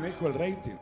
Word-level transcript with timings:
manejo 0.00 0.26
el 0.26 0.34
rating. 0.34 0.76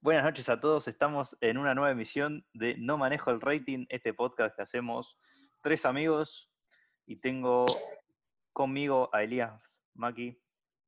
Buenas 0.00 0.24
noches 0.24 0.48
a 0.48 0.60
todos, 0.60 0.88
estamos 0.88 1.36
en 1.40 1.56
una 1.56 1.76
nueva 1.76 1.92
emisión 1.92 2.44
de 2.54 2.74
No 2.76 2.98
Manejo 2.98 3.30
el 3.30 3.40
Rating, 3.40 3.86
este 3.88 4.12
podcast 4.14 4.56
que 4.56 4.62
hacemos 4.62 5.16
tres 5.62 5.86
amigos 5.86 6.50
y 7.06 7.20
tengo 7.20 7.66
conmigo 8.52 9.08
a 9.12 9.22
Elías 9.22 9.62
Maki. 9.94 10.36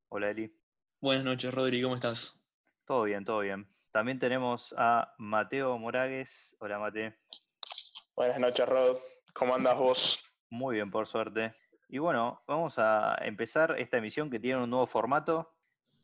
Hola 0.09 0.31
Eli. 0.31 0.53
Buenas 1.01 1.23
noches, 1.23 1.55
Rodri, 1.55 1.81
¿cómo 1.81 1.95
estás? 1.95 2.45
Todo 2.87 3.05
bien, 3.05 3.25
todo 3.25 3.39
bien. 3.39 3.69
También 3.93 4.19
tenemos 4.19 4.75
a 4.77 5.15
Mateo 5.17 5.79
Moragues. 5.79 6.57
Hola 6.59 6.81
Mate. 6.81 7.17
Buenas 8.17 8.41
noches, 8.41 8.69
Rod. 8.69 8.97
¿Cómo 9.33 9.55
andas 9.55 9.79
vos? 9.79 10.19
Muy 10.51 10.75
bien, 10.75 10.91
por 10.91 11.07
suerte. 11.07 11.55
Y 11.93 11.99
bueno, 11.99 12.41
vamos 12.47 12.79
a 12.79 13.19
empezar 13.21 13.79
esta 13.79 13.99
emisión 13.99 14.31
que 14.31 14.41
tiene 14.41 14.63
un 14.63 14.71
nuevo 14.71 14.87
formato 14.87 15.53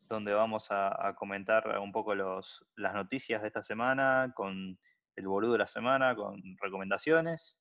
donde 0.07 0.31
vamos 0.33 0.67
a, 0.69 1.15
comentar 1.17 1.79
un 1.79 1.91
poco 1.91 2.13
los, 2.13 2.63
las 2.75 2.93
noticias 2.93 3.41
de 3.41 3.47
esta 3.47 3.63
semana, 3.63 4.31
con 4.35 4.77
el 5.15 5.27
boludo 5.27 5.53
de 5.53 5.57
la 5.57 5.65
semana, 5.65 6.15
con 6.15 6.39
recomendaciones. 6.61 7.57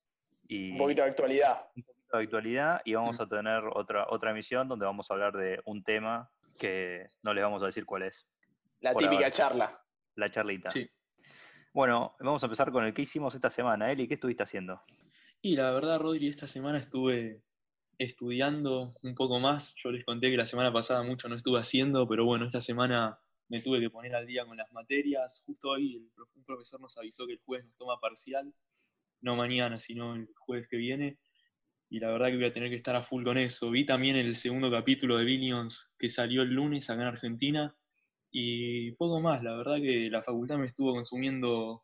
Y 0.46 0.72
un 0.72 0.76
poquito 0.76 1.04
de 1.04 1.08
actualidad. 1.08 1.70
Un 1.74 1.82
poquito 1.84 2.16
de 2.18 2.22
actualidad 2.24 2.82
y 2.84 2.92
vamos 2.92 3.18
a 3.18 3.26
tener 3.26 3.62
otra, 3.72 4.04
otra 4.10 4.32
emisión 4.32 4.68
donde 4.68 4.84
vamos 4.84 5.10
a 5.10 5.14
hablar 5.14 5.34
de 5.34 5.62
un 5.64 5.82
tema 5.82 6.30
que 6.58 7.06
no 7.22 7.32
les 7.32 7.42
vamos 7.42 7.62
a 7.62 7.66
decir 7.66 7.86
cuál 7.86 8.02
es. 8.02 8.26
La 8.80 8.94
típica 8.94 9.30
charla. 9.30 9.82
La 10.16 10.30
charlita. 10.30 10.70
Sí. 10.70 10.86
Bueno, 11.72 12.14
vamos 12.20 12.42
a 12.42 12.46
empezar 12.46 12.70
con 12.72 12.84
el 12.84 12.92
que 12.92 13.00
hicimos 13.00 13.34
esta 13.34 13.48
semana. 13.48 13.90
Eli, 13.90 14.06
¿qué 14.06 14.14
estuviste 14.14 14.42
haciendo? 14.42 14.82
Y 15.40 15.56
la 15.56 15.70
verdad, 15.70 15.98
Rodri, 15.98 16.28
esta 16.28 16.46
semana 16.46 16.76
estuve 16.76 17.47
estudiando 17.98 18.92
un 19.02 19.14
poco 19.14 19.40
más. 19.40 19.74
Yo 19.82 19.90
les 19.90 20.04
conté 20.04 20.30
que 20.30 20.36
la 20.36 20.46
semana 20.46 20.72
pasada 20.72 21.02
mucho 21.02 21.28
no 21.28 21.34
estuve 21.34 21.58
haciendo, 21.58 22.08
pero 22.08 22.24
bueno, 22.24 22.46
esta 22.46 22.60
semana 22.60 23.18
me 23.48 23.60
tuve 23.60 23.80
que 23.80 23.90
poner 23.90 24.14
al 24.14 24.26
día 24.26 24.46
con 24.46 24.56
las 24.56 24.72
materias. 24.72 25.42
Justo 25.44 25.70
hoy 25.70 25.96
un 26.34 26.44
profesor 26.44 26.80
nos 26.80 26.96
avisó 26.96 27.26
que 27.26 27.32
el 27.34 27.40
jueves 27.40 27.66
nos 27.66 27.76
toma 27.76 27.98
parcial, 28.00 28.54
no 29.20 29.36
mañana, 29.36 29.78
sino 29.80 30.14
el 30.14 30.28
jueves 30.38 30.68
que 30.68 30.76
viene. 30.76 31.18
Y 31.90 32.00
la 32.00 32.10
verdad 32.10 32.28
que 32.28 32.36
voy 32.36 32.44
a 32.44 32.52
tener 32.52 32.68
que 32.68 32.76
estar 32.76 32.94
a 32.94 33.02
full 33.02 33.24
con 33.24 33.38
eso. 33.38 33.70
Vi 33.70 33.84
también 33.86 34.16
el 34.16 34.36
segundo 34.36 34.70
capítulo 34.70 35.16
de 35.16 35.24
Billions 35.24 35.90
que 35.98 36.10
salió 36.10 36.42
el 36.42 36.50
lunes 36.50 36.88
acá 36.90 37.02
en 37.02 37.08
Argentina. 37.08 37.76
Y 38.30 38.92
poco 38.92 39.20
más, 39.20 39.42
la 39.42 39.56
verdad 39.56 39.76
que 39.76 40.10
la 40.10 40.22
facultad 40.22 40.58
me 40.58 40.66
estuvo 40.66 40.92
consumiendo 40.92 41.82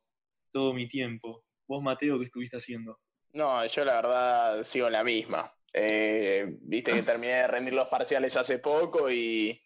todo 0.50 0.74
mi 0.74 0.86
tiempo. 0.86 1.44
Vos, 1.66 1.82
Mateo, 1.82 2.18
¿qué 2.18 2.26
estuviste 2.26 2.58
haciendo? 2.58 3.00
No, 3.32 3.66
yo 3.66 3.84
la 3.84 3.94
verdad 3.94 4.64
sigo 4.64 4.90
la 4.90 5.02
misma. 5.02 5.53
Eh, 5.76 6.46
viste 6.60 6.92
que 6.92 7.02
terminé 7.02 7.34
de 7.34 7.46
rendir 7.48 7.74
los 7.74 7.88
parciales 7.88 8.36
hace 8.36 8.60
poco 8.60 9.10
y, 9.10 9.60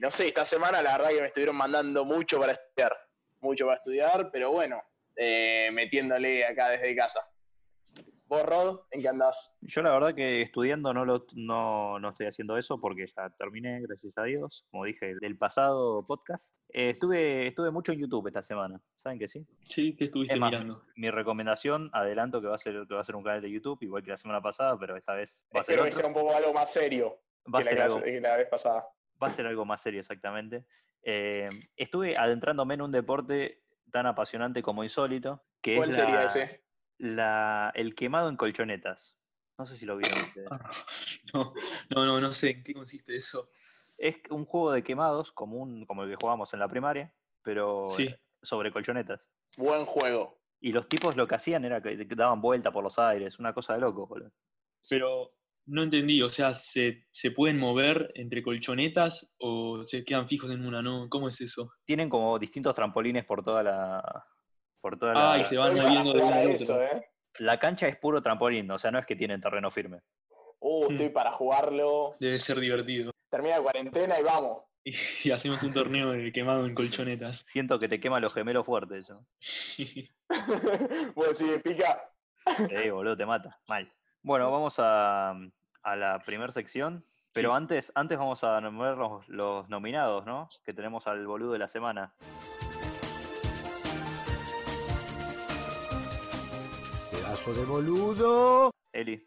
no 0.00 0.10
sé, 0.12 0.28
esta 0.28 0.44
semana 0.44 0.80
la 0.80 0.96
verdad 0.96 1.10
que 1.10 1.20
me 1.20 1.26
estuvieron 1.26 1.56
mandando 1.56 2.04
mucho 2.04 2.38
para 2.38 2.52
estudiar, 2.52 2.96
mucho 3.40 3.66
para 3.66 3.78
estudiar, 3.78 4.30
pero 4.30 4.52
bueno, 4.52 4.80
eh, 5.16 5.70
metiéndole 5.72 6.46
acá 6.46 6.68
desde 6.68 6.94
casa. 6.94 7.20
¿Vos, 8.32 8.46
Rod, 8.46 8.80
en 8.92 9.02
qué 9.02 9.08
andás? 9.10 9.58
Yo 9.60 9.82
la 9.82 9.90
verdad 9.90 10.14
que 10.14 10.40
estudiando 10.40 10.94
no, 10.94 11.04
lo, 11.04 11.26
no, 11.34 11.98
no, 11.98 12.08
estoy 12.08 12.28
haciendo 12.28 12.56
eso 12.56 12.80
porque 12.80 13.06
ya 13.14 13.28
terminé, 13.28 13.82
gracias 13.82 14.16
a 14.16 14.22
Dios, 14.22 14.64
como 14.70 14.86
dije, 14.86 15.16
del 15.20 15.36
pasado 15.36 16.06
podcast. 16.06 16.50
Eh, 16.70 16.88
estuve, 16.88 17.46
estuve 17.48 17.70
mucho 17.70 17.92
en 17.92 17.98
YouTube 17.98 18.28
esta 18.28 18.42
semana, 18.42 18.80
¿saben 18.96 19.18
que 19.18 19.28
sí? 19.28 19.46
Sí, 19.64 19.94
¿qué 19.96 20.04
estuviste 20.04 20.40
mirando? 20.40 20.82
Mi 20.96 21.10
recomendación, 21.10 21.90
adelanto 21.92 22.40
que 22.40 22.46
va, 22.46 22.54
a 22.54 22.58
ser, 22.58 22.80
que 22.88 22.94
va 22.94 23.02
a 23.02 23.04
ser 23.04 23.16
un 23.16 23.22
canal 23.22 23.42
de 23.42 23.50
YouTube, 23.50 23.82
igual 23.82 24.02
que 24.02 24.12
la 24.12 24.16
semana 24.16 24.40
pasada, 24.40 24.78
pero 24.78 24.96
esta 24.96 25.12
vez 25.12 25.44
va 25.54 25.60
a 25.60 25.64
ser 25.64 25.82
que 25.82 25.92
sea 25.92 26.06
un 26.06 26.14
poco 26.14 26.34
algo 26.34 26.54
más 26.54 26.72
serio 26.72 27.18
va 27.54 27.58
que, 27.58 27.64
ser 27.66 27.78
la, 27.80 27.84
algo, 27.84 28.00
la 28.00 28.36
vez 28.38 28.48
pasada. 28.48 28.88
Va 29.22 29.26
a 29.26 29.30
ser 29.30 29.46
algo 29.46 29.66
más 29.66 29.82
serio, 29.82 30.00
exactamente. 30.00 30.64
Eh, 31.02 31.50
estuve 31.76 32.14
adentrándome 32.16 32.72
en 32.72 32.80
un 32.80 32.92
deporte 32.92 33.60
tan 33.92 34.06
apasionante 34.06 34.62
como 34.62 34.84
insólito. 34.84 35.44
Que 35.60 35.76
¿Cuál 35.76 35.92
sería 35.92 36.24
ese? 36.24 36.62
La, 37.02 37.72
el 37.74 37.96
quemado 37.96 38.28
en 38.28 38.36
colchonetas. 38.36 39.16
No 39.58 39.66
sé 39.66 39.76
si 39.76 39.86
lo 39.86 39.96
vieron 39.96 40.18
ustedes. 40.20 40.48
Ah, 41.34 41.50
no, 41.88 42.04
no, 42.04 42.20
no, 42.20 42.32
sé 42.34 42.50
en 42.50 42.62
qué 42.62 42.74
consiste 42.74 43.16
eso. 43.16 43.48
Es 43.96 44.16
un 44.28 44.44
juego 44.44 44.72
de 44.72 44.82
quemados 44.82 45.32
como, 45.32 45.86
como 45.86 46.02
el 46.02 46.10
que 46.10 46.16
jugábamos 46.16 46.52
en 46.52 46.60
la 46.60 46.68
primaria, 46.68 47.14
pero 47.42 47.86
sobre 48.42 48.70
colchonetas. 48.70 49.26
Buen 49.56 49.86
juego. 49.86 50.42
Y 50.60 50.72
los 50.72 50.88
tipos 50.88 51.16
lo 51.16 51.26
que 51.26 51.36
hacían 51.36 51.64
era 51.64 51.80
que 51.80 51.96
daban 52.14 52.42
vuelta 52.42 52.70
por 52.70 52.84
los 52.84 52.98
aires, 52.98 53.38
una 53.38 53.54
cosa 53.54 53.72
de 53.72 53.80
loco, 53.80 54.06
Pero 54.90 55.32
no 55.64 55.82
entendí, 55.84 56.20
o 56.20 56.28
sea, 56.28 56.52
¿se, 56.52 57.06
¿se, 57.10 57.30
pueden 57.30 57.58
mover 57.58 58.12
entre 58.14 58.42
colchonetas 58.42 59.34
o 59.38 59.82
se 59.84 60.04
quedan 60.04 60.28
fijos 60.28 60.50
en 60.50 60.66
una? 60.66 60.82
¿no? 60.82 61.08
¿Cómo 61.08 61.30
es 61.30 61.40
eso? 61.40 61.72
Tienen 61.86 62.10
como 62.10 62.38
distintos 62.38 62.74
trampolines 62.74 63.24
por 63.24 63.42
toda 63.42 63.62
la, 63.62 64.26
por 64.82 64.98
toda 64.98 65.14
la... 65.14 65.32
Ah, 65.34 65.44
se 65.44 65.56
van 65.56 65.74
moviendo 65.74 66.12
de 66.12 66.54
eso, 66.54 66.82
¿eh? 66.82 67.08
La 67.38 67.58
cancha 67.58 67.88
es 67.88 67.96
puro 67.96 68.20
trampolín, 68.20 68.70
o 68.70 68.78
sea, 68.78 68.90
no 68.90 68.98
es 68.98 69.06
que 69.06 69.16
tienen 69.16 69.40
terreno 69.40 69.70
firme. 69.70 70.00
Uh, 70.60 70.90
estoy 70.90 71.08
para 71.08 71.32
jugarlo. 71.32 72.14
Debe 72.20 72.38
ser 72.38 72.58
divertido. 72.60 73.10
Termina 73.30 73.56
la 73.56 73.62
cuarentena 73.62 74.20
y 74.20 74.22
vamos. 74.22 74.58
Y, 74.84 75.30
hacemos 75.30 75.62
un 75.62 75.70
torneo 75.70 76.10
de 76.10 76.32
quemado 76.32 76.66
en 76.66 76.74
colchonetas. 76.74 77.44
Siento 77.46 77.78
que 77.78 77.86
te 77.86 78.00
quema 78.00 78.18
los 78.18 78.34
gemelos 78.34 78.66
fuertes 78.66 79.04
eso. 79.04 79.24
pues 81.14 81.38
si 81.38 81.44
me 81.44 81.60
pica. 81.60 82.02
Sí, 82.68 82.90
boludo, 82.90 83.16
te 83.16 83.24
mata. 83.24 83.60
Mal. 83.68 83.88
Bueno, 84.22 84.50
vamos 84.50 84.74
a, 84.78 85.36
la 85.84 86.20
primera 86.26 86.52
sección. 86.52 87.04
Pero 87.32 87.54
antes, 87.54 87.92
antes 87.94 88.18
vamos 88.18 88.42
a 88.42 88.60
nombrar 88.60 88.98
los, 88.98 89.28
los 89.28 89.68
nominados, 89.68 90.26
¿no? 90.26 90.48
Que 90.64 90.74
tenemos 90.74 91.06
al 91.06 91.28
boludo 91.28 91.52
de 91.52 91.60
la 91.60 91.68
semana. 91.68 92.12
De 97.32 97.64
boludo. 97.64 98.70
Eli, 98.92 99.26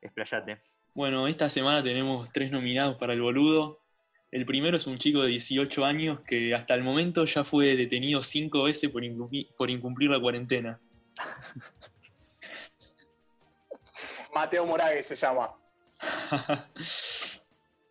explayate. 0.00 0.62
Bueno, 0.94 1.28
esta 1.28 1.50
semana 1.50 1.82
tenemos 1.82 2.32
tres 2.32 2.50
nominados 2.50 2.96
para 2.96 3.12
el 3.12 3.20
boludo. 3.20 3.82
El 4.30 4.46
primero 4.46 4.78
es 4.78 4.86
un 4.86 4.96
chico 4.96 5.22
de 5.22 5.28
18 5.28 5.84
años 5.84 6.20
que 6.20 6.54
hasta 6.54 6.74
el 6.74 6.82
momento 6.82 7.26
ya 7.26 7.44
fue 7.44 7.76
detenido 7.76 8.22
cinco 8.22 8.62
veces 8.62 8.90
por 8.90 9.04
incumplir, 9.04 10.10
la 10.10 10.18
cuarentena. 10.18 10.80
Mateo 14.34 14.64
Moragues 14.64 15.04
se 15.04 15.16
llama. 15.16 15.54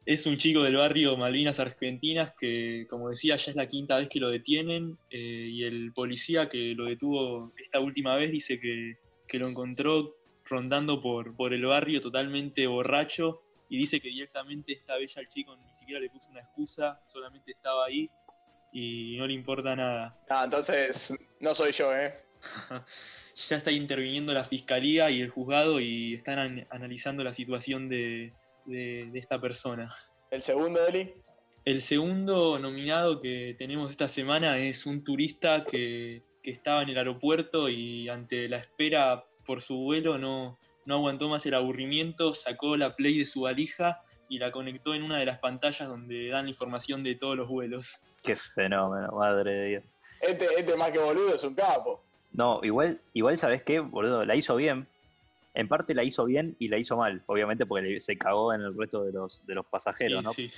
es 0.06 0.26
un 0.26 0.38
chico 0.38 0.64
del 0.64 0.78
barrio 0.78 1.16
Malvinas 1.18 1.60
Argentinas 1.60 2.34
que, 2.36 2.88
como 2.90 3.12
decía, 3.12 3.36
ya 3.36 3.52
es 3.52 3.58
la 3.58 3.68
quinta 3.68 3.98
vez 3.98 4.10
que 4.10 4.20
lo 4.20 4.30
detienen 4.30 4.98
eh, 5.12 5.50
y 5.52 5.66
el 5.66 5.94
policía 5.94 6.50
que 6.50 6.74
lo 6.76 6.86
detuvo 6.86 7.54
esta 7.58 7.80
última 7.80 8.16
vez 8.16 8.32
dice 8.32 8.60
que 8.60 8.98
que 9.32 9.40
lo 9.40 9.48
encontró 9.48 10.18
rondando 10.44 11.02
por, 11.02 11.34
por 11.38 11.54
el 11.54 11.66
barrio 11.66 12.02
totalmente 12.02 12.68
borracho 12.68 13.42
y 13.70 13.78
dice 13.78 14.02
que 14.02 14.10
directamente 14.10 14.74
esta 14.74 14.98
bella 14.98 15.22
al 15.22 15.30
chico 15.30 15.56
ni 15.56 15.74
siquiera 15.74 16.02
le 16.02 16.10
puso 16.10 16.32
una 16.32 16.42
excusa, 16.42 17.00
solamente 17.06 17.54
estaba 17.54 17.86
ahí 17.86 18.10
y 18.74 19.16
no 19.18 19.26
le 19.26 19.34
importa 19.34 19.74
nada. 19.74 20.20
Ah, 20.30 20.44
entonces 20.44 21.18
no 21.40 21.56
soy 21.56 21.72
yo, 21.72 21.96
¿eh? 21.96 22.14
ya 23.48 23.56
está 23.56 23.72
interviniendo 23.72 24.34
la 24.34 24.44
fiscalía 24.44 25.10
y 25.10 25.22
el 25.22 25.30
juzgado 25.30 25.80
y 25.80 26.14
están 26.16 26.68
analizando 26.70 27.24
la 27.24 27.32
situación 27.32 27.88
de, 27.88 28.34
esta 29.14 29.40
persona. 29.40 29.96
¿El 30.30 30.44
segundo, 30.44 30.86
Eli? 30.86 31.14
El 31.64 31.82
segundo 31.82 32.60
nominado 32.60 33.22
que 33.22 33.56
tenemos 33.58 33.92
esta 33.92 34.10
semana 34.10 34.58
es 34.58 34.86
un 34.86 35.06
turista 35.06 35.64
que 35.64 36.22
que 36.42 36.52
estaba 36.52 36.84
en 36.84 36.90
el 36.90 36.98
aeropuerto 36.98 37.70
y 37.70 38.10
ante 38.10 38.50
la 38.50 38.58
espera 38.58 39.26
por 39.46 39.62
su 39.62 39.78
vuelo 39.78 40.18
no, 40.18 40.58
no 40.86 40.96
aguantó 40.96 41.30
más 41.30 41.46
el 41.46 41.54
aburrimiento, 41.54 42.34
sacó 42.34 42.78
la 42.78 42.96
Play 42.96 43.18
de 43.18 43.26
su 43.26 43.42
valija 43.42 44.02
y 44.30 44.40
la 44.40 44.52
conectó 44.52 44.94
en 44.94 45.04
una 45.04 45.20
de 45.20 45.26
las 45.26 45.40
pantallas 45.40 45.88
donde 45.88 46.30
dan 46.30 46.46
la 46.46 46.50
información 46.50 47.04
de 47.04 47.16
todos 47.16 47.36
los 47.36 47.48
vuelos. 47.48 48.02
Qué 48.24 48.36
fenómeno, 48.36 49.12
madre 49.12 49.52
de 49.52 49.68
Dios. 49.68 49.84
Este, 50.22 50.46
este 50.58 50.78
más 50.78 50.92
que 50.92 51.00
boludo 51.00 51.36
es 51.36 51.44
un 51.44 51.56
capo. 51.56 52.04
No, 52.32 52.62
igual, 52.64 53.02
igual 53.14 53.38
sabes 53.38 53.64
qué, 53.64 53.80
boludo, 53.80 54.24
la 54.24 54.36
hizo 54.36 54.56
bien. 54.56 54.88
En 55.54 55.68
parte 55.68 55.94
la 55.94 56.04
hizo 56.04 56.24
bien 56.24 56.56
y 56.60 56.70
la 56.70 56.78
hizo 56.78 56.96
mal, 56.96 57.22
obviamente 57.26 57.66
porque 57.66 58.00
se 58.00 58.18
cagó 58.18 58.54
en 58.54 58.62
el 58.62 58.78
resto 58.78 59.04
de 59.04 59.12
los, 59.12 59.46
de 59.46 59.56
los 59.56 59.66
pasajeros, 59.66 60.24
¿no? 60.24 60.32
Sí. 60.32 60.50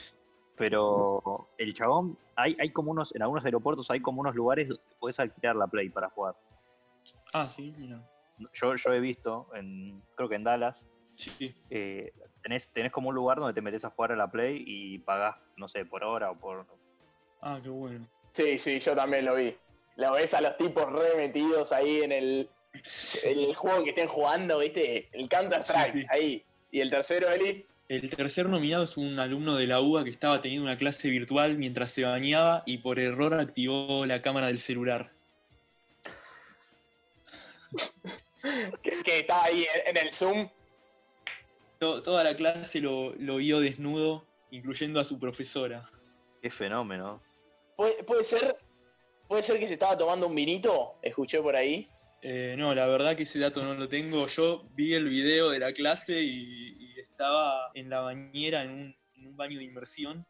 Pero 0.56 1.50
el 1.58 1.74
chabón, 1.74 2.18
hay, 2.36 2.56
hay 2.60 2.70
como 2.70 2.92
unos, 2.92 3.14
en 3.16 3.24
algunos 3.24 3.44
aeropuertos 3.44 3.90
hay 3.90 4.02
como 4.02 4.22
unos 4.22 4.36
lugares 4.36 4.68
donde 4.68 4.84
puedes 5.00 5.20
alquilar 5.20 5.56
la 5.56 5.68
Play 5.68 5.90
para 5.90 6.10
jugar. 6.10 6.36
Ah, 7.34 7.46
sí, 7.46 7.74
mira. 7.78 8.08
Yo, 8.54 8.76
yo 8.76 8.94
he 8.94 9.00
visto, 9.00 9.48
en, 9.56 10.02
creo 10.16 10.30
que 10.30 10.36
en 10.36 10.44
Dallas, 10.44 10.86
sí. 11.16 11.56
Eh, 11.70 12.14
tenés, 12.42 12.68
tenés 12.70 12.92
como 12.92 13.10
un 13.10 13.16
lugar 13.16 13.40
donde 13.40 13.54
te 13.54 13.62
metes 13.62 13.86
a 13.86 13.90
jugar 13.90 14.12
a 14.12 14.16
la 14.16 14.30
Play 14.30 14.64
y 14.66 15.00
pagás, 15.00 15.38
no 15.58 15.68
sé, 15.68 15.86
por 15.86 16.04
hora 16.04 16.32
o 16.32 16.36
por... 16.36 16.66
Ah, 17.42 17.60
qué 17.62 17.70
bueno. 17.70 18.08
Sí, 18.34 18.58
sí, 18.58 18.80
yo 18.80 18.96
también 18.96 19.26
lo 19.26 19.36
vi. 19.36 19.56
Lo 19.96 20.14
ves 20.14 20.34
a 20.34 20.42
los 20.42 20.58
tipos 20.58 20.92
remetidos 20.92 21.72
ahí 21.72 22.02
en 22.02 22.12
el, 22.12 22.50
el 23.24 23.56
juego 23.56 23.84
que 23.84 23.90
estén 23.92 24.08
jugando, 24.08 24.60
¿viste? 24.60 25.10
El 25.12 25.30
Counter-Strike, 25.30 26.08
ahí. 26.10 26.44
¿Y 26.72 26.80
el 26.80 26.90
tercero, 26.90 27.30
Eli? 27.30 27.66
El 27.90 28.10
tercer 28.10 28.48
nominado 28.48 28.84
es 28.84 28.96
un 28.98 29.20
alumno 29.20 29.56
de 29.56 29.68
la 29.68 29.82
UBA 29.82 30.06
que 30.06 30.10
estaba 30.10 30.40
teniendo 30.42 30.66
una 30.66 30.78
clase 30.78 31.10
virtual 31.10 31.58
mientras 31.58 31.92
se 31.92 32.06
bañaba 32.06 32.64
y 32.66 32.78
por 32.78 32.98
error 33.00 33.34
activó 33.34 34.06
la 34.06 34.22
cámara 34.22 34.48
del 34.48 34.58
celular. 34.58 35.12
que, 38.82 39.20
estaba 39.20 39.44
ahí 39.46 39.66
en, 39.86 39.98
el 39.98 40.12
Zoom. 40.12 40.50
toda 41.80 42.24
la 42.24 42.36
clase 42.36 42.80
lo, 42.80 43.12
vio 43.18 43.60
desnudo, 43.60 44.26
incluyendo 44.52 45.00
a 45.00 45.06
su 45.06 45.20
profesora. 45.20 45.90
Qué 46.42 46.50
fenómeno. 46.50 47.22
¿Puede, 47.76 48.24
ser, 48.24 48.56
¿Puede 49.28 49.44
ser 49.44 49.60
que 49.60 49.68
se 49.68 49.74
estaba 49.74 49.98
tomando 49.98 50.28
un 50.28 50.36
vinito? 50.36 50.96
Escuché 51.02 51.42
por 51.42 51.56
ahí. 51.56 51.90
Eh, 52.25 52.56
no, 52.58 52.74
la 52.74 52.88
verdad 52.88 53.18
que 53.18 53.24
ese 53.24 53.38
dato 53.38 53.62
no 53.62 53.74
lo 53.75 53.90
tengo. 53.90 54.25
Yo 54.28 54.64
vi 54.75 54.94
el 54.94 55.10
video 55.10 55.50
de 55.50 55.60
la 55.60 55.74
clase 55.74 56.22
y, 56.22 56.98
estaba 56.98 57.70
en 57.75 57.90
la 57.90 58.00
bañera 58.00 58.64
en 58.64 58.96
un, 59.18 59.38
baño 59.38 59.60
de 59.60 59.66
inmersión. 59.66 60.25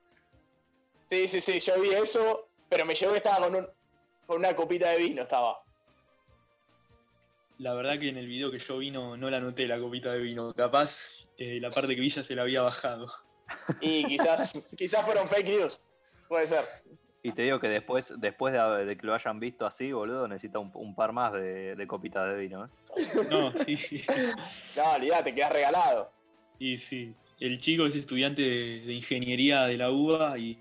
Sí, 1.06 1.28
sí, 1.28 1.40
sí, 1.40 1.60
yo 1.60 1.80
vi 1.80 1.92
eso, 1.92 2.50
pero 2.68 2.84
me 2.84 2.96
llegó 2.96 3.12
que 3.12 3.20
estaba 3.20 3.48
con, 3.48 3.70
con 4.26 4.40
una 4.40 4.56
copita 4.56 4.90
de 4.90 4.98
vino, 4.98 5.22
estaba. 5.22 5.64
La 7.60 7.74
verdad 7.76 8.00
que 8.00 8.10
en 8.10 8.18
el 8.18 8.28
video 8.28 8.52
que 8.52 8.58
yo 8.58 8.80
vi 8.80 8.90
no, 8.90 9.16
la 9.16 9.40
noté 9.40 9.68
la 9.68 9.80
copita 9.80 10.12
de 10.12 10.20
vino. 10.20 10.54
Capaz 10.54 11.28
eh, 11.38 11.60
la 11.62 11.70
parte 11.70 11.96
que 11.96 12.02
vi 12.02 12.10
ya 12.10 12.24
se 12.24 12.36
la 12.36 12.42
había 12.42 12.64
bajado. 12.64 13.08
Y 13.82 14.04
quizás, 14.06 14.68
quizás 14.78 15.06
fueron 15.06 15.30
fake 15.30 15.48
news. 15.48 15.82
Puede 16.28 16.48
ser. 16.48 16.66
Y 17.26 17.32
te 17.32 17.44
digo 17.44 17.60
que 17.60 17.70
después, 17.70 18.14
después 18.18 18.54
de, 18.54 18.98
que 18.98 19.08
lo 19.08 19.14
hayan 19.14 19.40
visto 19.40 19.66
así, 19.66 19.94
boludo, 19.94 20.28
necesita 20.28 20.60
un, 20.60 20.94
par 20.94 21.14
más 21.14 21.32
de, 21.32 21.76
de, 21.76 21.88
copitas 21.88 22.28
de 22.28 22.42
vino, 22.42 22.66
¿eh? 22.66 22.70
No, 23.32 23.54
sí. 23.56 24.04
no, 24.78 25.24
te 25.24 25.34
quedas 25.34 25.54
regalado. 25.54 26.12
Y 26.60 26.78
sí. 26.78 27.16
El 27.40 27.60
chico 27.62 27.86
es 27.86 27.96
estudiante 27.96 28.42
de, 28.42 28.94
ingeniería 28.94 29.64
de 29.64 29.78
la 29.78 29.90
UBA 29.90 30.38
y, 30.38 30.60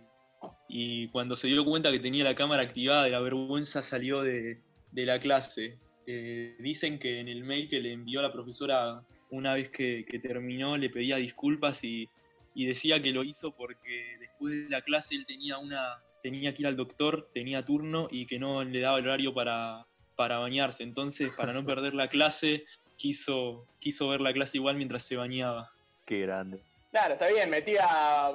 y, 0.69 1.09
cuando 1.09 1.35
se 1.35 1.49
dio 1.49 1.65
cuenta 1.65 1.91
que 1.91 1.99
tenía 1.99 2.23
la 2.23 2.37
cámara 2.37 2.63
activada 2.63 3.05
de 3.05 3.11
la 3.11 3.21
vergüenza 3.21 3.83
salió 3.83 4.23
de, 4.23 4.61
de 4.93 5.07
la 5.07 5.19
clase. 5.19 5.79
Eh, 6.07 6.57
dicen 6.59 6.99
que 6.99 7.21
en 7.21 7.29
el 7.29 7.43
mail 7.45 7.69
que 7.69 7.81
le 7.81 7.93
envió 7.93 8.23
la 8.23 8.33
profesora 8.33 9.03
una 9.31 9.55
vez 9.55 9.71
que, 9.71 10.05
terminó 10.23 10.77
le 10.77 10.91
pedía 10.91 11.17
disculpas 11.17 11.83
y, 11.85 12.09
decía 12.55 13.03
que 13.03 13.13
lo 13.13 13.25
hizo 13.25 13.53
porque 13.53 14.17
después 14.21 14.65
de 14.65 14.69
la 14.69 14.83
clase 14.83 15.15
él 15.15 15.25
tenía 15.27 15.59
una 15.59 16.03
tenía 16.23 16.55
que 16.55 16.63
ir 16.63 16.67
al 16.67 16.77
doctor, 16.77 17.29
tenía 17.33 17.65
turno 17.65 18.09
y 18.11 18.27
que 18.27 18.39
no 18.39 18.65
le 18.65 18.81
daba 18.81 18.99
el 18.99 19.07
horario 19.07 19.35
para, 19.35 19.87
para 20.17 20.39
bañarse. 20.39 20.83
Entonces, 20.85 21.33
para 21.37 21.53
no 21.53 21.65
perder 21.67 21.95
la 21.95 22.09
clase, 22.09 22.65
quiso, 22.97 23.67
quiso 23.81 24.09
ver 24.09 24.21
la 24.21 24.33
clase 24.33 24.59
igual 24.59 24.77
mientras 24.77 25.03
se 25.03 25.17
bañaba. 25.17 25.73
Qué 26.07 26.21
grande. 26.21 26.63
Claro, 26.93 27.15
está 27.15 27.29
bien, 27.29 27.49
metía 27.49 27.87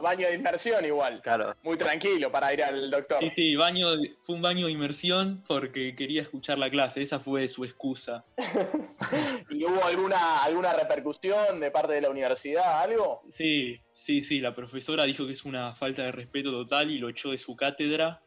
baño 0.01 0.27
de 0.27 0.33
inmersión 0.33 0.83
igual. 0.83 1.21
Claro. 1.21 1.55
Muy 1.61 1.77
tranquilo 1.77 2.31
para 2.31 2.51
ir 2.51 2.63
al 2.63 2.89
doctor. 2.89 3.19
Sí, 3.19 3.29
sí, 3.29 3.55
baño, 3.55 3.85
fue 4.21 4.35
un 4.35 4.41
baño 4.41 4.65
de 4.65 4.71
inmersión 4.71 5.43
porque 5.47 5.95
quería 5.95 6.23
escuchar 6.23 6.57
la 6.57 6.67
clase, 6.71 7.03
esa 7.03 7.19
fue 7.19 7.47
su 7.47 7.63
excusa. 7.63 8.25
¿Y 9.51 9.63
hubo 9.63 9.85
alguna, 9.85 10.43
alguna 10.43 10.73
repercusión 10.73 11.59
de 11.59 11.69
parte 11.69 11.93
de 11.93 12.01
la 12.01 12.09
universidad, 12.09 12.81
algo? 12.81 13.21
Sí, 13.29 13.79
sí, 13.91 14.23
sí, 14.23 14.41
la 14.41 14.55
profesora 14.55 15.03
dijo 15.03 15.27
que 15.27 15.33
es 15.33 15.45
una 15.45 15.75
falta 15.75 16.05
de 16.05 16.11
respeto 16.11 16.49
total 16.49 16.89
y 16.89 16.97
lo 16.97 17.09
echó 17.09 17.29
de 17.29 17.37
su 17.37 17.55
cátedra 17.55 18.23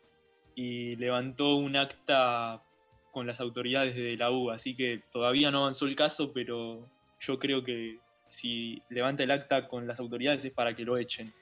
y 0.55 0.95
levantó 0.95 1.57
un 1.57 1.75
acta 1.75 2.63
con 3.11 3.27
las 3.27 3.41
autoridades 3.41 3.97
de 3.97 4.17
la 4.17 4.31
U, 4.31 4.53
así 4.53 4.77
que 4.77 5.03
todavía 5.11 5.51
no 5.51 5.63
avanzó 5.63 5.87
el 5.87 5.97
caso, 5.97 6.33
pero 6.33 6.89
yo 7.19 7.41
creo 7.41 7.65
que 7.65 7.99
si 8.31 8.81
levanta 8.91 9.25
el 9.25 9.31
acta 9.33 9.67
con 9.67 9.89
las 9.89 9.99
autoridades 9.99 10.45
es 10.45 10.53
para 10.53 10.75
que 10.75 10.85
lo 10.85 10.97
echen. 10.97 11.33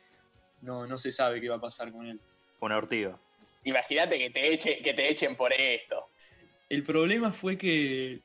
No, 0.62 0.86
no 0.86 0.98
se 0.98 1.12
sabe 1.12 1.38
qué 1.38 1.48
va 1.50 1.56
a 1.56 1.60
pasar 1.60 1.92
con 1.92 2.06
él. 2.06 2.18
Una 2.60 2.78
ortiga. 2.78 3.18
Imagínate 3.64 4.18
que 4.18 4.30
te, 4.30 4.52
eche, 4.54 4.78
que 4.80 4.94
te 4.94 5.10
echen 5.10 5.36
por 5.36 5.52
esto. 5.52 6.08
El 6.70 6.82
problema 6.82 7.30
fue 7.30 7.58
que 7.58 8.20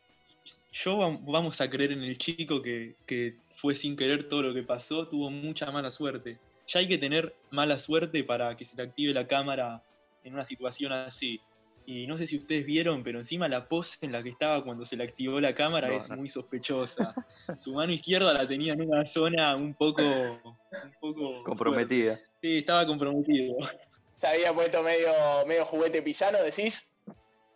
yo 0.72 0.98
vamos 1.28 1.60
a 1.60 1.70
creer 1.70 1.92
en 1.92 2.04
el 2.04 2.18
chico 2.18 2.62
que, 2.62 2.96
que 3.06 3.36
fue 3.54 3.76
sin 3.76 3.98
querer 3.98 4.30
todo 4.30 4.44
lo 4.44 4.54
que 4.54 4.64
pasó, 4.64 5.10
tuvo 5.10 5.30
mucha 5.30 5.70
mala 5.70 5.92
suerte. 5.92 6.40
Ya 6.68 6.80
hay 6.80 6.88
que 6.88 6.98
tener 6.98 7.36
mala 7.52 7.78
suerte 7.78 8.24
para 8.24 8.56
que 8.56 8.64
se 8.64 8.78
te 8.78 8.82
active 8.82 9.14
la 9.14 9.28
cámara 9.28 9.84
en 10.24 10.34
una 10.34 10.46
situación 10.46 10.94
así. 10.94 11.42
Y 11.86 12.08
no 12.08 12.18
sé 12.18 12.28
si 12.28 12.38
ustedes 12.38 12.66
vieron, 12.66 13.04
pero 13.04 13.20
encima 13.20 13.48
la 13.48 13.68
pose 13.68 13.98
en 14.06 14.12
la 14.12 14.24
que 14.24 14.30
estaba 14.30 14.64
cuando 14.64 14.86
se 14.86 14.96
le 14.96 15.04
activó 15.04 15.40
la 15.40 15.54
cámara 15.54 15.94
es 15.94 16.10
muy 16.12 16.30
sospechosa. 16.30 17.14
Su 17.58 17.74
mano 17.74 17.92
izquierda 17.92 18.34
la 18.34 18.48
tenía 18.48 18.74
en 18.74 18.82
una 18.82 19.06
zona 19.06 19.56
un 19.56 19.74
poco. 19.74 20.04
comprometida. 21.46 22.18
Sí, 22.42 22.60
estaba 22.60 22.86
comprometido. 22.86 23.56
Se 24.14 24.28
había 24.28 24.54
puesto 24.54 24.82
medio, 24.84 25.12
medio 25.48 25.66
juguete 25.66 26.02
pisano, 26.02 26.38
decís. 26.42 26.94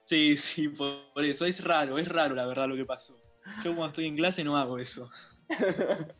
Sí, 0.05 0.35
sí, 0.35 0.69
por, 0.69 1.23
eso. 1.23 1.45
Es 1.45 1.63
raro, 1.63 1.97
es 1.97 2.07
raro 2.07 2.35
la 2.35 2.45
verdad 2.45 2.67
lo 2.67 2.75
que 2.75 2.85
pasó. 2.85 3.15
Yo 3.63 3.75
cuando 3.75 3.87
estoy 3.87 4.07
en 4.07 4.15
clase 4.15 4.43
no 4.43 4.57
hago 4.57 4.79
eso. 4.79 5.09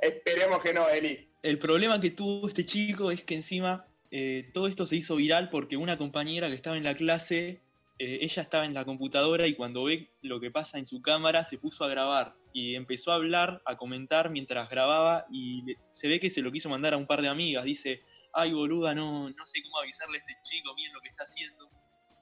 Esperemos 0.00 0.62
que 0.62 0.72
no, 0.72 0.88
Eli. 0.88 1.28
El 1.42 1.58
problema 1.58 1.98
que 2.00 2.10
tuvo 2.10 2.48
este 2.48 2.66
chico 2.66 3.10
es 3.10 3.24
que 3.24 3.36
encima 3.36 3.86
eh, 4.18 4.48
todo 4.54 4.66
esto 4.66 4.86
se 4.86 4.96
hizo 4.96 5.16
viral 5.16 5.50
porque 5.50 5.76
una 5.76 5.98
compañera 5.98 6.48
que 6.48 6.54
estaba 6.54 6.78
en 6.78 6.84
la 6.84 6.94
clase, 6.94 7.60
eh, 7.98 8.18
ella 8.22 8.40
estaba 8.40 8.64
en 8.64 8.72
la 8.72 8.82
computadora 8.82 9.46
y 9.46 9.54
cuando 9.54 9.84
ve 9.84 10.08
lo 10.22 10.40
que 10.40 10.50
pasa 10.50 10.78
en 10.78 10.86
su 10.86 11.02
cámara 11.02 11.44
se 11.44 11.58
puso 11.58 11.84
a 11.84 11.88
grabar 11.88 12.34
y 12.54 12.76
empezó 12.76 13.12
a 13.12 13.16
hablar, 13.16 13.60
a 13.66 13.76
comentar 13.76 14.30
mientras 14.30 14.70
grababa 14.70 15.26
y 15.30 15.64
se 15.90 16.08
ve 16.08 16.18
que 16.18 16.30
se 16.30 16.40
lo 16.40 16.50
quiso 16.50 16.70
mandar 16.70 16.94
a 16.94 16.96
un 16.96 17.06
par 17.06 17.20
de 17.20 17.28
amigas. 17.28 17.66
Dice, 17.66 18.00
ay 18.32 18.54
boluda, 18.54 18.94
no, 18.94 19.28
no 19.28 19.44
sé 19.44 19.62
cómo 19.62 19.80
avisarle 19.80 20.16
a 20.16 20.20
este 20.20 20.32
chico, 20.42 20.74
bien 20.74 20.94
lo 20.94 21.02
que 21.02 21.08
está 21.08 21.24
haciendo. 21.24 21.68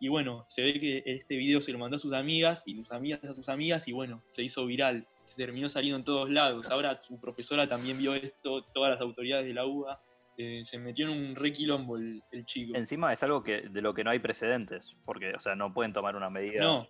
Y 0.01 0.09
bueno, 0.09 0.43
se 0.47 0.63
ve 0.63 0.81
que 0.81 1.03
este 1.07 1.37
video 1.37 1.61
se 1.61 1.71
lo 1.71 1.79
mandó 1.79 1.95
a 1.95 2.01
sus 2.01 2.13
amigas 2.13 2.65
y 2.67 2.75
sus 2.75 2.91
amigas 2.91 3.23
a 3.23 3.33
sus 3.33 3.49
amigas 3.49 3.87
y 3.87 3.93
bueno, 3.93 4.21
se 4.27 4.43
hizo 4.43 4.67
viral. 4.67 5.07
Terminó 5.37 5.69
saliendo 5.69 5.99
en 5.99 6.05
todos 6.05 6.29
lados. 6.29 6.73
Ahora 6.73 7.01
su 7.05 7.21
profesora 7.21 7.69
también 7.69 7.99
vio 7.99 8.17
esto, 8.17 8.65
todas 8.75 8.91
las 8.91 9.01
autoridades 9.01 9.47
de 9.47 9.55
la 9.55 9.65
UBA 9.65 10.01
eh, 10.37 10.63
se 10.65 10.79
metió 10.79 11.07
en 11.07 11.13
un 11.13 11.37
re 11.37 11.53
quilombo 11.53 11.97
el, 11.97 12.23
chico. 12.45 12.77
Encima 12.77 13.13
es 13.13 13.23
algo 13.23 13.43
que 13.43 13.63
de 13.63 13.83
lo 13.83 13.95
que 13.95 14.05
no 14.05 14.11
hay 14.11 14.19
precedentes, 14.19 14.95
porque, 15.05 15.35
o 15.35 15.41
sea, 15.41 15.55
no 15.55 15.73
pueden 15.73 15.93
tomar 15.93 16.17
una 16.17 16.31
medida. 16.31 16.61
No, 16.61 16.89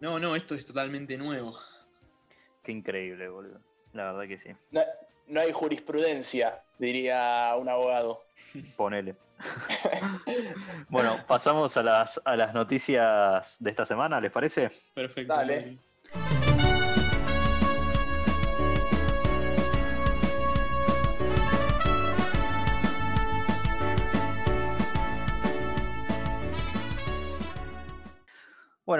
no, 0.00 0.18
no, 0.18 0.36
esto 0.36 0.54
es 0.54 0.66
totalmente 0.66 1.16
nuevo. 1.16 1.56
Qué 2.62 2.72
increíble, 2.72 3.28
boludo. 3.28 3.60
La 3.92 4.12
verdad 4.12 4.28
que 4.28 4.38
sí. 4.38 4.50
No, 4.70 5.40
hay 5.40 5.52
jurisprudencia, 5.52 6.62
diría 6.78 7.54
un 7.58 7.68
abogado. 7.68 8.24
Ponele. 8.76 9.14
bueno, 10.88 11.16
pasamos 11.26 11.76
a 11.76 11.82
las, 11.82 12.20
a 12.24 12.36
las 12.36 12.54
noticias 12.54 13.56
de 13.60 13.70
esta 13.70 13.86
semana, 13.86 14.20
¿les 14.20 14.32
parece? 14.32 14.70
Perfecto. 14.94 15.34
Dale. 15.34 15.78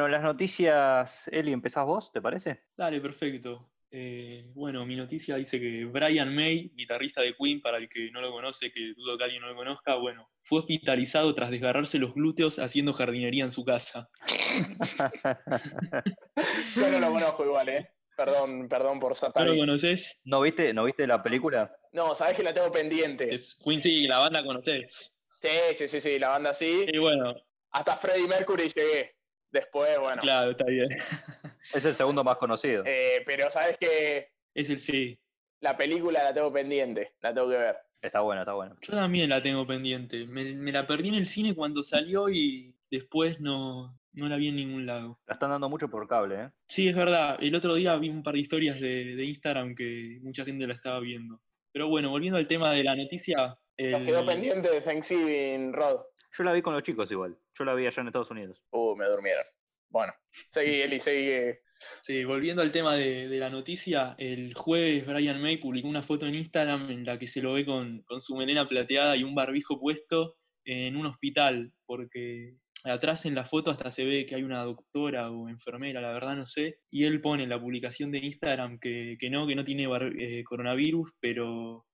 Bueno, 0.08 0.22
las 0.22 0.32
noticias, 0.32 1.28
Eli, 1.30 1.52
empezás 1.52 1.84
vos, 1.84 2.10
¿te 2.10 2.22
parece? 2.22 2.62
Dale, 2.74 2.98
perfecto. 2.98 3.68
Eh, 3.90 4.50
bueno, 4.54 4.86
mi 4.86 4.96
noticia 4.96 5.36
dice 5.36 5.60
que 5.60 5.84
Brian 5.84 6.34
May, 6.34 6.72
guitarrista 6.74 7.20
de 7.20 7.36
Queen, 7.36 7.60
para 7.60 7.76
el 7.76 7.90
que 7.90 8.10
no 8.10 8.22
lo 8.22 8.32
conoce, 8.32 8.72
que 8.72 8.94
dudo 8.96 9.18
que 9.18 9.24
alguien 9.24 9.42
no 9.42 9.48
lo 9.48 9.54
conozca, 9.54 9.96
bueno, 9.96 10.30
fue 10.44 10.60
hospitalizado 10.60 11.34
tras 11.34 11.50
desgarrarse 11.50 11.98
los 11.98 12.14
glúteos 12.14 12.58
haciendo 12.58 12.94
jardinería 12.94 13.44
en 13.44 13.50
su 13.50 13.66
casa. 13.66 14.08
Yo 16.74 16.90
no 16.90 17.00
lo 17.00 17.12
conozco 17.12 17.44
igual, 17.44 17.68
¿eh? 17.68 17.90
Perdón, 18.16 18.66
perdón 18.66 19.00
por 19.00 19.14
satar. 19.14 19.44
¿No 19.44 19.52
lo 19.52 19.58
conoces? 19.58 20.22
¿No 20.24 20.40
viste, 20.40 20.72
¿No 20.72 20.84
viste 20.84 21.06
la 21.06 21.22
película? 21.22 21.70
No, 21.92 22.14
sabes 22.14 22.34
que 22.34 22.42
la 22.42 22.54
tengo 22.54 22.72
pendiente. 22.72 23.34
Es 23.34 23.58
Queen 23.62 23.82
sí, 23.82 24.06
la 24.06 24.20
banda 24.20 24.42
conoces. 24.42 25.12
Sí, 25.42 25.50
sí, 25.74 25.86
sí, 25.86 26.00
sí, 26.00 26.18
la 26.18 26.30
banda 26.30 26.54
sí. 26.54 26.86
Y 26.90 26.96
bueno. 26.96 27.34
Hasta 27.72 27.98
Freddie 27.98 28.26
Mercury 28.26 28.72
llegué. 28.74 29.17
Después, 29.50 29.98
bueno. 29.98 30.20
Claro, 30.20 30.50
está 30.50 30.64
bien. 30.64 30.88
Es 31.74 31.84
el 31.84 31.94
segundo 31.94 32.24
más 32.24 32.36
conocido. 32.36 32.82
Eh, 32.86 33.22
pero 33.26 33.50
sabes 33.50 33.76
que. 33.78 34.30
Es 34.54 34.70
el 34.70 34.78
sí. 34.78 35.18
La 35.60 35.76
película 35.76 36.22
la 36.22 36.32
tengo 36.32 36.52
pendiente, 36.52 37.14
la 37.20 37.34
tengo 37.34 37.50
que 37.50 37.56
ver. 37.56 37.76
Está 38.00 38.20
buena, 38.20 38.42
está 38.42 38.54
buena. 38.54 38.76
Yo 38.80 38.94
también 38.94 39.28
la 39.28 39.42
tengo 39.42 39.66
pendiente. 39.66 40.26
Me, 40.26 40.72
la 40.72 40.86
perdí 40.86 41.08
en 41.08 41.16
el 41.16 41.26
cine 41.26 41.54
cuando 41.54 41.82
salió 41.82 42.28
y 42.28 42.74
después 42.90 43.40
no, 43.40 43.98
no 44.12 44.28
la 44.28 44.36
vi 44.36 44.48
en 44.48 44.56
ningún 44.56 44.86
lado. 44.86 45.18
La 45.26 45.34
están 45.34 45.50
dando 45.50 45.68
mucho 45.68 45.88
por 45.88 46.06
cable, 46.06 46.42
¿eh? 46.42 46.50
Sí, 46.68 46.88
es 46.88 46.94
verdad. 46.94 47.36
El 47.40 47.56
otro 47.56 47.74
día 47.74 47.96
vi 47.96 48.08
un 48.08 48.22
par 48.22 48.34
de 48.34 48.40
historias 48.40 48.80
de, 48.80 49.16
de 49.16 49.24
Instagram 49.24 49.74
que 49.74 50.18
mucha 50.22 50.44
gente 50.44 50.66
la 50.66 50.74
estaba 50.74 51.00
viendo. 51.00 51.40
Pero 51.72 51.88
bueno, 51.88 52.10
volviendo 52.10 52.38
al 52.38 52.46
tema 52.46 52.72
de 52.72 52.84
la 52.84 52.94
noticia. 52.94 53.58
Nos 53.76 54.02
quedó 54.02 54.24
pendiente 54.24 54.70
de 54.70 54.80
Thanksgiving, 54.80 55.72
Rod. 55.72 56.00
Yo 56.36 56.44
la 56.44 56.52
vi 56.52 56.62
con 56.62 56.74
los 56.74 56.82
chicos 56.82 57.10
igual. 57.10 57.36
Yo 57.54 57.64
la 57.64 57.74
vi 57.74 57.86
allá 57.86 58.00
en 58.00 58.08
Estados 58.08 58.30
Unidos. 58.30 58.62
Uh, 58.70 58.96
me 58.96 59.06
durmieron. 59.06 59.44
Bueno, 59.90 60.12
seguí, 60.50 60.82
Eli, 60.82 61.00
seguí. 61.00 61.54
Sí, 62.02 62.24
volviendo 62.24 62.62
al 62.62 62.72
tema 62.72 62.96
de, 62.96 63.28
la 63.38 63.50
noticia, 63.50 64.14
el 64.18 64.52
jueves 64.54 65.06
Brian 65.06 65.40
May 65.40 65.58
publicó 65.58 65.88
una 65.88 66.02
foto 66.02 66.26
en 66.26 66.34
Instagram 66.34 66.90
en 66.90 67.04
la 67.04 67.18
que 67.18 67.26
se 67.26 67.40
lo 67.40 67.52
ve 67.52 67.64
con, 67.64 68.04
su 68.18 68.36
melena 68.36 68.68
plateada 68.68 69.16
y 69.16 69.22
un 69.22 69.34
barbijo 69.34 69.78
puesto 69.78 70.36
en 70.64 70.96
un 70.96 71.06
hospital, 71.06 71.72
porque 71.86 72.56
atrás 72.84 73.26
en 73.26 73.34
la 73.34 73.44
foto 73.44 73.70
hasta 73.70 73.90
se 73.90 74.04
ve 74.04 74.26
que 74.26 74.34
hay 74.34 74.42
una 74.42 74.62
doctora 74.64 75.30
o 75.30 75.48
enfermera, 75.48 76.00
la 76.00 76.12
verdad 76.12 76.36
no 76.36 76.46
sé, 76.46 76.80
y 76.90 77.04
él 77.04 77.20
pone 77.20 77.44
en 77.44 77.48
la 77.48 77.60
publicación 77.60 78.10
de 78.10 78.18
Instagram 78.18 78.78
que, 78.78 79.16
no, 79.30 79.46
que 79.46 79.54
no 79.54 79.64
tiene 79.64 79.88
eh, 80.18 80.44
coronavirus, 80.44 81.12
pero, 81.20 81.86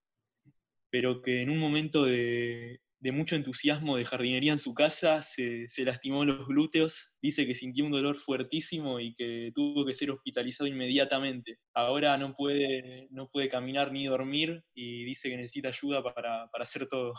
pero 0.89 1.21
que 1.21 1.41
en 1.41 1.51
un 1.51 1.59
momento 1.59 2.05
de, 2.05 2.81
de 2.99 3.11
mucho 3.11 3.35
entusiasmo 3.35 3.97
de 3.97 4.05
jardinería 4.05 4.51
en 4.51 4.59
su 4.59 4.73
casa, 4.73 5.21
se, 5.21 5.67
lastimó 5.83 6.25
los 6.25 6.47
glúteos, 6.47 7.13
dice 7.21 7.45
que 7.45 7.55
sintió 7.55 7.85
un 7.85 7.91
dolor 7.91 8.15
fuertísimo 8.15 8.99
y 8.99 9.13
que 9.15 9.51
tuvo 9.53 9.85
que 9.85 9.93
ser 9.93 10.11
hospitalizado 10.11 10.67
inmediatamente. 10.67 11.57
Ahora 11.73 12.17
no 12.17 12.33
puede, 12.33 13.07
no 13.11 13.29
puede 13.29 13.49
caminar 13.49 13.91
ni 13.91 14.05
dormir 14.05 14.63
y 14.73 15.03
dice 15.03 15.29
que 15.29 15.37
necesita 15.37 15.69
ayuda 15.69 16.01
para, 16.01 16.49
hacer 16.53 16.87
todo. 16.87 17.13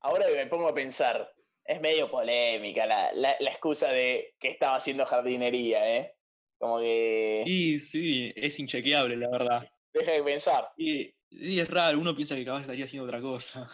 Ahora 0.00 0.26
me 0.34 0.46
pongo 0.46 0.68
a 0.68 0.74
pensar, 0.74 1.30
es 1.64 1.80
medio 1.80 2.10
polémica 2.10 2.86
la, 2.86 3.32
excusa 3.40 3.90
de 3.90 4.34
que 4.38 4.48
estaba 4.48 4.76
haciendo 4.76 5.04
jardinería, 5.04 5.96
¿eh? 5.96 6.14
Como 6.58 6.80
que... 6.80 7.42
Sí, 7.46 7.80
sí, 7.80 8.32
es 8.34 8.58
inchequeable, 8.58 9.16
la 9.16 9.28
verdad. 9.30 9.68
Deja 9.92 10.12
de 10.12 10.22
pensar. 10.22 10.68
Y, 10.76 11.14
es 11.30 11.68
raro, 11.68 11.98
uno 11.98 12.14
piensa 12.14 12.34
que 12.34 12.44
capaz 12.44 12.62
estaría 12.62 12.84
haciendo 12.84 13.04
otra 13.04 13.20
cosa. 13.20 13.70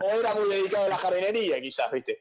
O 0.00 0.20
era 0.20 0.34
muy 0.34 0.48
dedicado 0.48 0.84
a 0.84 0.88
la 0.88 0.98
jardinería, 0.98 1.60
quizás, 1.60 1.90
¿viste? 1.92 2.18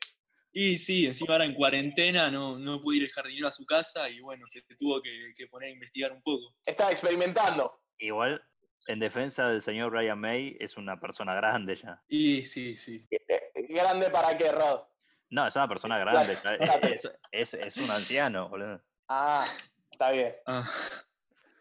Y 0.51 0.77
sí, 0.79 1.05
encima 1.05 1.33
ahora 1.33 1.45
en 1.45 1.53
cuarentena 1.53 2.31
no, 2.31 2.57
no 2.57 2.81
pudo 2.81 2.95
ir 2.95 3.03
el 3.03 3.11
jardinero 3.11 3.47
a 3.47 3.51
su 3.51 3.65
casa 3.65 4.09
y 4.09 4.19
bueno, 4.21 4.47
se 4.47 4.63
tuvo 4.79 5.01
que, 5.01 5.47
poner 5.51 5.69
a 5.69 5.73
investigar 5.73 6.11
un 6.11 6.21
poco. 6.21 6.55
Estaba 6.65 6.89
experimentando. 6.89 7.81
Igual, 7.99 8.41
en 8.87 8.99
defensa 8.99 9.49
del 9.49 9.61
señor 9.61 9.91
Brian 9.91 10.19
May, 10.19 10.57
es 10.59 10.77
una 10.77 10.99
persona 10.99 11.35
grande 11.35 11.75
ya. 11.75 12.01
Y 12.07 12.41
sí, 12.43 12.75
sí. 12.75 13.05
Eh, 13.11 13.51
¿Grande 13.69 14.09
para 14.09 14.35
qué, 14.37 14.51
Rod? 14.51 14.81
No, 15.29 15.45
es 15.45 15.55
una 15.55 15.67
persona 15.67 15.99
grande. 15.99 16.33
es, 17.31 17.53
es, 17.53 17.77
un 17.77 17.91
anciano, 17.91 18.49
boludo. 18.49 18.81
Ah, 19.09 19.45
está 19.91 20.11
bien. 20.11 20.35
Ah. 20.47 20.63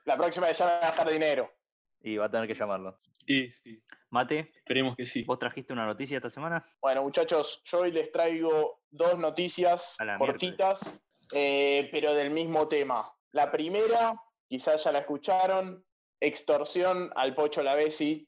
La 0.04 0.16
próxima 0.16 0.46
vez 0.46 0.58
llama 0.58 0.78
al 0.78 0.92
jardinero. 0.92 1.52
Y 2.00 2.16
va 2.16 2.26
a 2.26 2.30
tener 2.30 2.46
que 2.46 2.54
llamarlo. 2.54 2.98
Sí, 3.12 3.50
sí. 3.50 3.82
Mate. 4.16 4.50
Esperemos 4.56 4.96
que 4.96 5.04
sí. 5.04 5.24
¿Vos 5.24 5.38
trajiste 5.38 5.74
una 5.74 5.84
noticia 5.84 6.16
esta 6.16 6.30
semana? 6.30 6.66
Bueno, 6.80 7.02
muchachos, 7.02 7.60
yo 7.66 7.80
hoy 7.80 7.92
les 7.92 8.10
traigo 8.10 8.80
dos 8.90 9.18
noticias 9.18 9.94
cortitas, 10.16 10.98
eh, 11.34 11.90
pero 11.92 12.14
del 12.14 12.30
mismo 12.30 12.66
tema. 12.66 13.12
La 13.32 13.50
primera, 13.50 14.18
quizás 14.48 14.84
ya 14.84 14.92
la 14.92 15.00
escucharon, 15.00 15.84
extorsión 16.18 17.12
al 17.14 17.34
Pocho 17.34 17.62
Lavesi. 17.62 18.26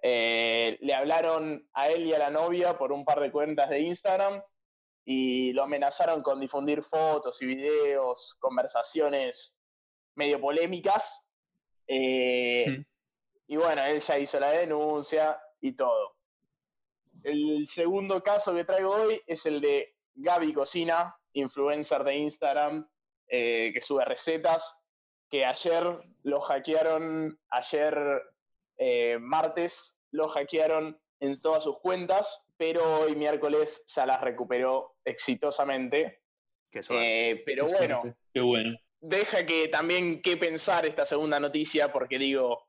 Eh, 0.00 0.78
le 0.80 0.94
hablaron 0.94 1.68
a 1.74 1.88
él 1.90 2.06
y 2.06 2.14
a 2.14 2.18
la 2.18 2.30
novia 2.30 2.78
por 2.78 2.90
un 2.90 3.04
par 3.04 3.20
de 3.20 3.30
cuentas 3.30 3.68
de 3.68 3.80
Instagram 3.80 4.40
y 5.04 5.52
lo 5.52 5.64
amenazaron 5.64 6.22
con 6.22 6.40
difundir 6.40 6.82
fotos 6.82 7.42
y 7.42 7.46
videos, 7.46 8.34
conversaciones 8.38 9.60
medio 10.14 10.40
polémicas. 10.40 11.28
Eh, 11.86 12.82
y 13.48 13.56
bueno, 13.56 13.82
él 13.84 13.98
ya 13.98 14.18
hizo 14.18 14.38
la 14.38 14.50
denuncia 14.50 15.40
y 15.60 15.72
todo. 15.72 16.16
El 17.24 17.66
segundo 17.66 18.22
caso 18.22 18.54
que 18.54 18.64
traigo 18.64 18.90
hoy 18.90 19.20
es 19.26 19.46
el 19.46 19.60
de 19.60 19.96
Gaby 20.14 20.52
Cocina, 20.52 21.16
influencer 21.32 22.04
de 22.04 22.16
Instagram, 22.16 22.88
eh, 23.26 23.70
que 23.72 23.80
sube 23.80 24.04
recetas, 24.04 24.84
que 25.30 25.46
ayer 25.46 25.82
lo 26.22 26.40
hackearon, 26.40 27.40
ayer 27.48 28.22
eh, 28.76 29.16
martes 29.18 30.00
lo 30.10 30.28
hackearon 30.28 31.00
en 31.20 31.40
todas 31.40 31.64
sus 31.64 31.78
cuentas, 31.78 32.46
pero 32.58 33.00
hoy 33.00 33.16
miércoles 33.16 33.82
ya 33.86 34.04
las 34.04 34.20
recuperó 34.20 34.96
exitosamente. 35.04 36.20
Qué 36.70 36.82
eh, 36.90 37.42
pero 37.46 37.66
bueno, 37.66 38.14
Qué 38.32 38.40
bueno, 38.40 38.78
deja 39.00 39.46
que 39.46 39.68
también 39.68 40.20
qué 40.20 40.36
pensar 40.36 40.84
esta 40.84 41.06
segunda 41.06 41.40
noticia, 41.40 41.90
porque 41.90 42.18
digo, 42.18 42.67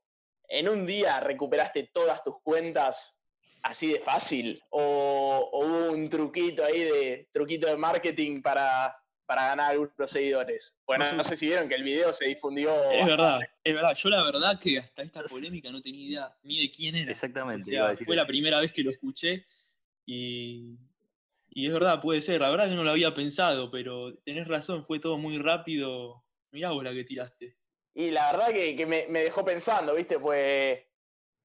en 0.50 0.68
un 0.68 0.86
día 0.86 1.20
recuperaste 1.20 1.92
todas 1.94 2.24
tus 2.24 2.42
cuentas 2.42 3.22
así 3.62 3.94
de 3.94 4.00
fácil? 4.00 4.62
¿O, 4.70 5.50
hubo 5.54 5.92
un 5.92 6.10
truquito 6.10 6.66
ahí 6.66 6.84
de 6.84 7.30
truquito 7.32 7.68
de 7.68 7.78
marketing 7.78 8.42
para, 8.42 8.96
para 9.26 9.50
ganar 9.50 9.72
algunos 9.72 10.12
seguidores? 10.12 10.82
Bueno, 10.86 11.12
no 11.14 11.24
sé 11.24 11.38
si 11.38 11.46
vieron 11.46 11.70
que 11.70 11.76
el 11.76 11.84
video 11.84 12.12
se 12.12 12.26
difundió. 12.26 12.72
Es 12.92 13.06
verdad, 13.06 13.40
es 13.64 13.74
verdad. 13.74 13.94
Yo 13.96 14.10
la 14.10 14.24
verdad 14.24 14.60
que 14.60 14.80
hasta 14.80 15.04
esta 15.04 15.24
polémica 15.24 15.72
no 15.72 15.82
tenía 15.82 16.08
idea 16.08 16.38
ni 16.44 16.60
de 16.60 16.72
quién 16.72 16.96
era. 16.96 17.12
Exactamente. 17.12 17.78
fue 18.04 18.16
la 18.16 18.26
primera 18.26 18.60
vez 18.60 18.72
que 18.72 18.84
lo 18.84 18.90
escuché 18.90 19.46
y, 20.06 20.80
y 21.50 21.68
es 21.68 21.74
verdad, 21.74 22.02
puede 22.02 22.22
ser. 22.22 22.42
La 22.42 22.50
verdad 22.50 22.68
que 22.68 22.76
no 22.76 22.84
lo 22.84 22.92
había 22.92 23.14
pensado, 23.14 23.70
pero 23.70 24.16
tenés 24.24 24.48
razón, 24.48 24.84
fue 24.84 25.00
todo 25.00 25.18
muy 25.20 25.38
rápido. 25.38 26.26
Mirá 26.52 26.72
vos 26.72 26.84
la 26.84 26.92
que 26.92 27.04
tiraste. 27.04 27.59
Y 28.00 28.12
la 28.12 28.32
verdad 28.32 28.54
que, 28.54 28.86
me, 28.86 29.20
dejó 29.20 29.44
pensando, 29.44 29.94
¿viste? 29.94 30.20
Pues 30.20 30.80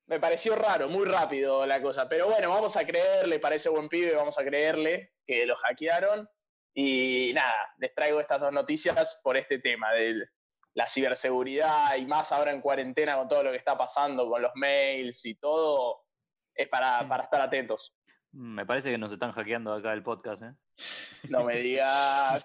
me 0.07 0.21
pareció 0.21 0.55
raro, 0.55 0.89
muy 0.89 1.05
rápido 1.05 1.67
la 1.67 1.83
cosa. 1.83 2.09
Pero 2.09 2.29
bueno, 2.29 2.49
vamos 2.49 2.77
a 2.77 2.87
creerle, 2.87 3.41
parece 3.41 3.71
buen 3.71 3.89
pibe, 3.89 4.15
vamos 4.15 4.39
a 4.39 4.45
creerle 4.45 5.15
que 5.27 5.47
lo 5.47 5.57
hackearon. 5.57 6.29
Y 6.73 7.33
nada, 7.35 7.57
les 7.79 7.93
traigo 7.93 8.21
estas 8.21 8.41
dos 8.41 8.53
noticias 8.53 9.21
por 9.25 9.37
este 9.37 9.59
tema 9.59 9.93
de 9.95 10.29
la 10.75 10.87
ciberseguridad 10.87 11.97
y 11.97 12.07
más 12.07 12.31
ahora 12.31 12.53
en 12.53 12.61
cuarentena 12.61 13.17
con 13.17 13.29
todo 13.29 13.43
lo 13.43 13.51
que 13.51 13.59
está 13.59 13.77
pasando, 13.77 14.31
con 14.31 14.41
los 14.41 14.53
mails 14.55 15.27
y 15.27 15.35
todo, 15.35 16.05
es 16.55 16.69
para, 16.69 17.09
para 17.09 17.25
estar 17.25 17.41
atentos. 17.41 17.97
Me 18.31 18.65
parece 18.65 18.93
que 18.93 18.99
nos 18.99 19.11
están 19.11 19.33
hackeando 19.33 19.73
acá 19.73 19.93
el 19.93 20.05
podcast, 20.05 20.45
¿eh? 20.45 20.55
No 21.31 21.43
me 21.43 21.57
digas. 21.57 22.45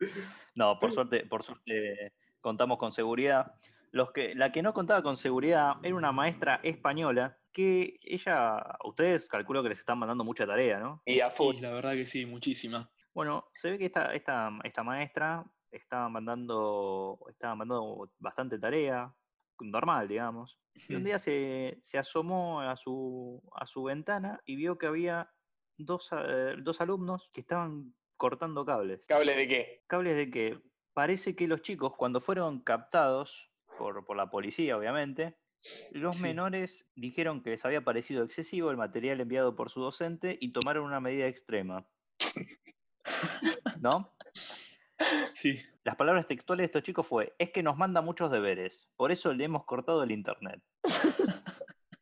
no, 0.56 0.76
por 0.80 0.90
suerte, 0.90 1.24
por 1.26 1.44
suerte 1.44 2.12
contamos 2.40 2.78
con 2.78 2.92
seguridad. 2.92 3.54
Los 3.90 4.12
que, 4.12 4.34
la 4.34 4.52
que 4.52 4.62
no 4.62 4.74
contaba 4.74 5.02
con 5.02 5.16
seguridad 5.16 5.76
era 5.82 5.94
una 5.94 6.12
maestra 6.12 6.60
española 6.62 7.38
que 7.52 7.96
ella, 8.02 8.62
ustedes 8.84 9.28
calculo 9.28 9.62
que 9.62 9.70
les 9.70 9.78
están 9.78 9.98
mandando 9.98 10.24
mucha 10.24 10.46
tarea, 10.46 10.78
¿no? 10.78 11.02
Y 11.06 11.20
a 11.20 11.30
full. 11.30 11.56
la 11.60 11.72
verdad 11.72 11.92
que 11.92 12.06
sí, 12.06 12.26
muchísima. 12.26 12.90
Bueno, 13.14 13.48
se 13.52 13.70
ve 13.70 13.78
que 13.78 13.86
esta, 13.86 14.14
esta, 14.14 14.50
esta 14.62 14.82
maestra 14.82 15.44
estaba 15.70 16.08
mandando, 16.08 17.18
estaba 17.28 17.54
mandando 17.56 18.10
bastante 18.18 18.58
tarea, 18.58 19.12
normal, 19.60 20.08
digamos. 20.08 20.58
Y 20.88 20.94
un 20.94 21.04
día 21.04 21.18
se, 21.18 21.80
asomó 21.98 22.60
a 22.60 22.76
su, 22.76 23.42
a 23.52 23.66
su 23.66 23.82
ventana 23.84 24.40
y 24.44 24.56
vio 24.56 24.78
que 24.78 24.86
había 24.86 25.30
dos, 25.76 26.10
eh, 26.12 26.54
dos 26.58 26.80
alumnos 26.80 27.28
que 27.32 27.40
estaban 27.40 27.94
cortando 28.16 28.64
cables. 28.64 29.06
¿Cables 29.06 29.36
de 29.36 29.48
qué? 29.48 29.82
Cables 29.86 30.16
de 30.16 30.30
qué? 30.30 30.58
Parece 30.98 31.36
que 31.36 31.46
los 31.46 31.62
chicos, 31.62 31.94
cuando 31.96 32.20
fueron 32.20 32.58
captados 32.58 33.52
por, 33.78 34.16
la 34.16 34.28
policía, 34.30 34.76
obviamente, 34.76 35.38
los 35.92 36.20
menores 36.20 36.90
dijeron 36.96 37.40
que 37.40 37.50
les 37.50 37.64
había 37.64 37.84
parecido 37.84 38.24
excesivo 38.24 38.72
el 38.72 38.76
material 38.76 39.20
enviado 39.20 39.54
por 39.54 39.70
su 39.70 39.80
docente 39.80 40.36
y 40.40 40.52
tomaron 40.52 40.82
una 40.82 40.98
medida 40.98 41.28
extrema. 41.28 41.86
¿No? 43.80 44.12
Sí. 45.32 45.62
Las 45.84 45.94
palabras 45.94 46.26
textuales 46.26 46.62
de 46.62 46.66
estos 46.66 46.82
chicos 46.82 47.06
fue, 47.06 47.32
es 47.38 47.52
que 47.52 47.62
nos 47.62 47.76
manda 47.76 48.00
muchos 48.00 48.32
deberes, 48.32 48.88
por 48.96 49.12
eso 49.12 49.32
le 49.32 49.44
hemos 49.44 49.64
cortado 49.66 50.02
el 50.02 50.10
internet. 50.10 50.60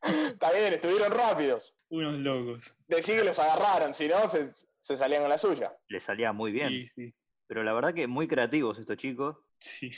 Está 0.00 0.52
bien, 0.52 0.72
estuvieron 0.72 1.12
rápidos. 1.12 1.78
Unos 1.90 2.14
locos. 2.14 2.74
Decí 2.88 3.12
que 3.12 3.24
los 3.24 3.38
agarraron, 3.40 3.92
si 3.92 4.08
no, 4.08 4.26
se, 4.26 4.54
salían 4.80 5.20
con 5.20 5.28
la 5.28 5.36
suya. 5.36 5.76
Le 5.88 6.00
salía 6.00 6.32
muy 6.32 6.50
bien. 6.50 6.70
Sí, 6.70 6.86
sí. 6.86 7.14
Pero 7.46 7.62
la 7.62 7.72
verdad 7.72 7.94
que 7.94 8.06
muy 8.06 8.26
creativos 8.28 8.78
estos 8.78 8.96
chicos. 8.96 9.36
Sí. 9.58 9.90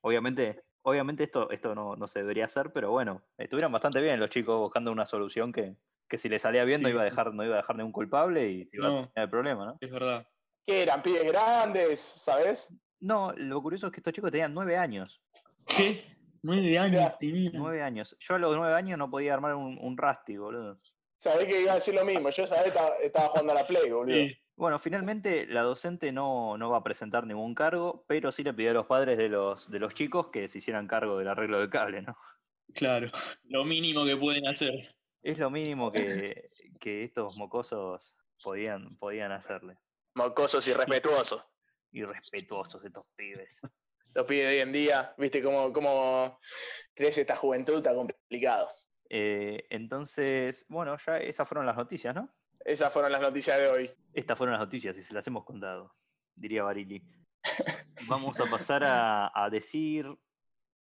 Obviamente, 0.00 0.62
obviamente 0.82 1.24
esto, 1.24 1.50
esto 1.50 1.74
no, 1.74 2.06
se 2.06 2.20
debería 2.20 2.44
hacer, 2.44 2.72
pero 2.72 2.90
bueno, 2.90 3.22
estuvieron 3.36 3.72
bastante 3.72 4.00
bien 4.00 4.20
los 4.20 4.30
chicos 4.30 4.58
buscando 4.58 4.92
una 4.92 5.06
solución 5.06 5.52
que, 5.52 5.76
si 6.16 6.28
le 6.28 6.38
salía 6.38 6.64
bien 6.64 6.82
no 6.82 6.88
iba 6.88 7.02
a 7.02 7.04
dejar, 7.04 7.34
no 7.34 7.44
iba 7.44 7.54
a 7.54 7.58
dejar 7.58 7.76
ningún 7.76 7.92
culpable 7.92 8.48
y 8.48 8.68
iba 8.72 8.86
a 8.86 8.90
tener 8.90 9.10
el 9.14 9.30
problema, 9.30 9.66
¿no? 9.66 9.78
Es 9.80 9.90
verdad. 9.90 10.26
¿Qué 10.64 10.82
eran? 10.82 11.02
¿Pibes 11.02 11.24
grandes? 11.24 12.00
¿Sabes? 12.00 12.72
No, 13.00 13.32
lo 13.32 13.60
curioso 13.62 13.86
es 13.86 13.92
que 13.92 14.00
estos 14.00 14.12
chicos 14.12 14.30
tenían 14.30 14.54
nueve 14.54 14.76
años. 14.76 15.20
¿Qué? 15.66 16.04
Nueve 16.42 16.78
años 16.78 17.18
tenían. 17.18 17.52
Nueve 17.54 17.82
años. 17.82 18.16
Yo 18.20 18.34
a 18.34 18.38
los 18.38 18.56
nueve 18.56 18.74
años 18.74 18.98
no 18.98 19.10
podía 19.10 19.34
armar 19.34 19.54
un, 19.54 19.78
un 19.78 19.96
Rusty, 19.96 20.36
boludo. 20.36 20.80
Sabés 21.18 21.46
que 21.46 21.62
iba 21.62 21.72
a 21.72 21.76
decir 21.76 21.94
lo 21.94 22.04
mismo. 22.04 22.30
Yo 22.30 22.46
sabés 22.46 22.66
estaba, 22.66 22.90
estaba 23.02 23.28
jugando 23.28 23.52
a 23.52 23.54
la 23.56 23.66
Play, 23.66 23.90
boludo. 23.90 24.14
Sí. 24.14 24.36
Bueno, 24.56 24.78
finalmente 24.78 25.46
la 25.46 25.60
docente 25.60 26.12
no, 26.12 26.56
va 26.58 26.78
a 26.78 26.82
presentar 26.82 27.26
ningún 27.26 27.54
cargo, 27.54 28.04
pero 28.08 28.32
sí 28.32 28.42
le 28.42 28.54
pidió 28.54 28.70
a 28.70 28.74
los 28.74 28.86
padres 28.86 29.18
de 29.18 29.28
los, 29.28 29.70
de 29.70 29.78
los 29.78 29.94
chicos 29.94 30.28
que 30.28 30.48
se 30.48 30.58
hicieran 30.58 30.88
cargo 30.88 31.18
del 31.18 31.28
arreglo 31.28 31.60
del 31.60 31.68
cable, 31.68 32.00
¿no? 32.00 32.16
Claro, 32.74 33.08
lo 33.44 33.64
mínimo 33.64 34.06
que 34.06 34.16
pueden 34.16 34.48
hacer. 34.48 34.74
Es 35.22 35.38
lo 35.38 35.50
mínimo 35.50 35.92
que, 35.92 36.50
estos 36.82 37.36
mocosos 37.36 38.16
podían, 38.42 38.96
podían 38.96 39.32
hacerle. 39.32 39.76
Mocosos 40.14 40.66
irrespetuosos. 40.68 41.44
Irrespetuosos 41.92 42.82
estos 42.82 43.04
pibes. 43.14 43.60
los 44.14 44.24
pibes 44.24 44.44
de 44.44 44.54
hoy 44.54 44.60
en 44.60 44.72
día, 44.72 45.14
viste 45.18 45.42
cómo, 45.42 45.70
cómo 45.72 46.38
crece 46.94 47.20
esta 47.20 47.36
juventud 47.36 47.82
tan 47.82 47.96
complicado. 47.96 48.70
Eh, 49.10 49.66
entonces, 49.68 50.64
bueno, 50.68 50.96
ya 51.04 51.18
esas 51.18 51.46
fueron 51.46 51.66
las 51.66 51.76
noticias, 51.76 52.14
¿no? 52.14 52.32
Esas 52.66 52.92
fueron 52.92 53.12
las 53.12 53.20
noticias 53.20 53.58
de 53.58 53.68
hoy. 53.68 53.90
Estas 54.12 54.36
fueron 54.36 54.54
las 54.54 54.60
noticias 54.60 54.96
y 54.96 55.02
se 55.02 55.14
las 55.14 55.24
hemos 55.28 55.44
contado, 55.44 55.94
diría 56.34 56.64
Barili. 56.64 57.00
Vamos 58.08 58.40
a 58.40 58.50
pasar 58.50 58.82
a, 58.84 59.48
decir 59.52 60.12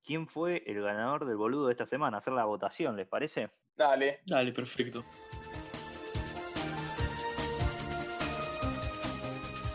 quién 0.03 0.27
fue 0.27 0.63
el 0.67 0.81
ganador 0.81 1.27
del 1.27 1.37
boludo 1.37 1.67
de 1.67 1.73
esta 1.73 1.85
semana, 1.85 2.17
hacer 2.17 2.33
la 2.33 2.47
votación, 2.47 2.97
¿les 2.97 3.07
parece? 3.07 3.51
Dale. 3.77 4.23
Dale, 4.25 4.51
perfecto. 4.53 5.05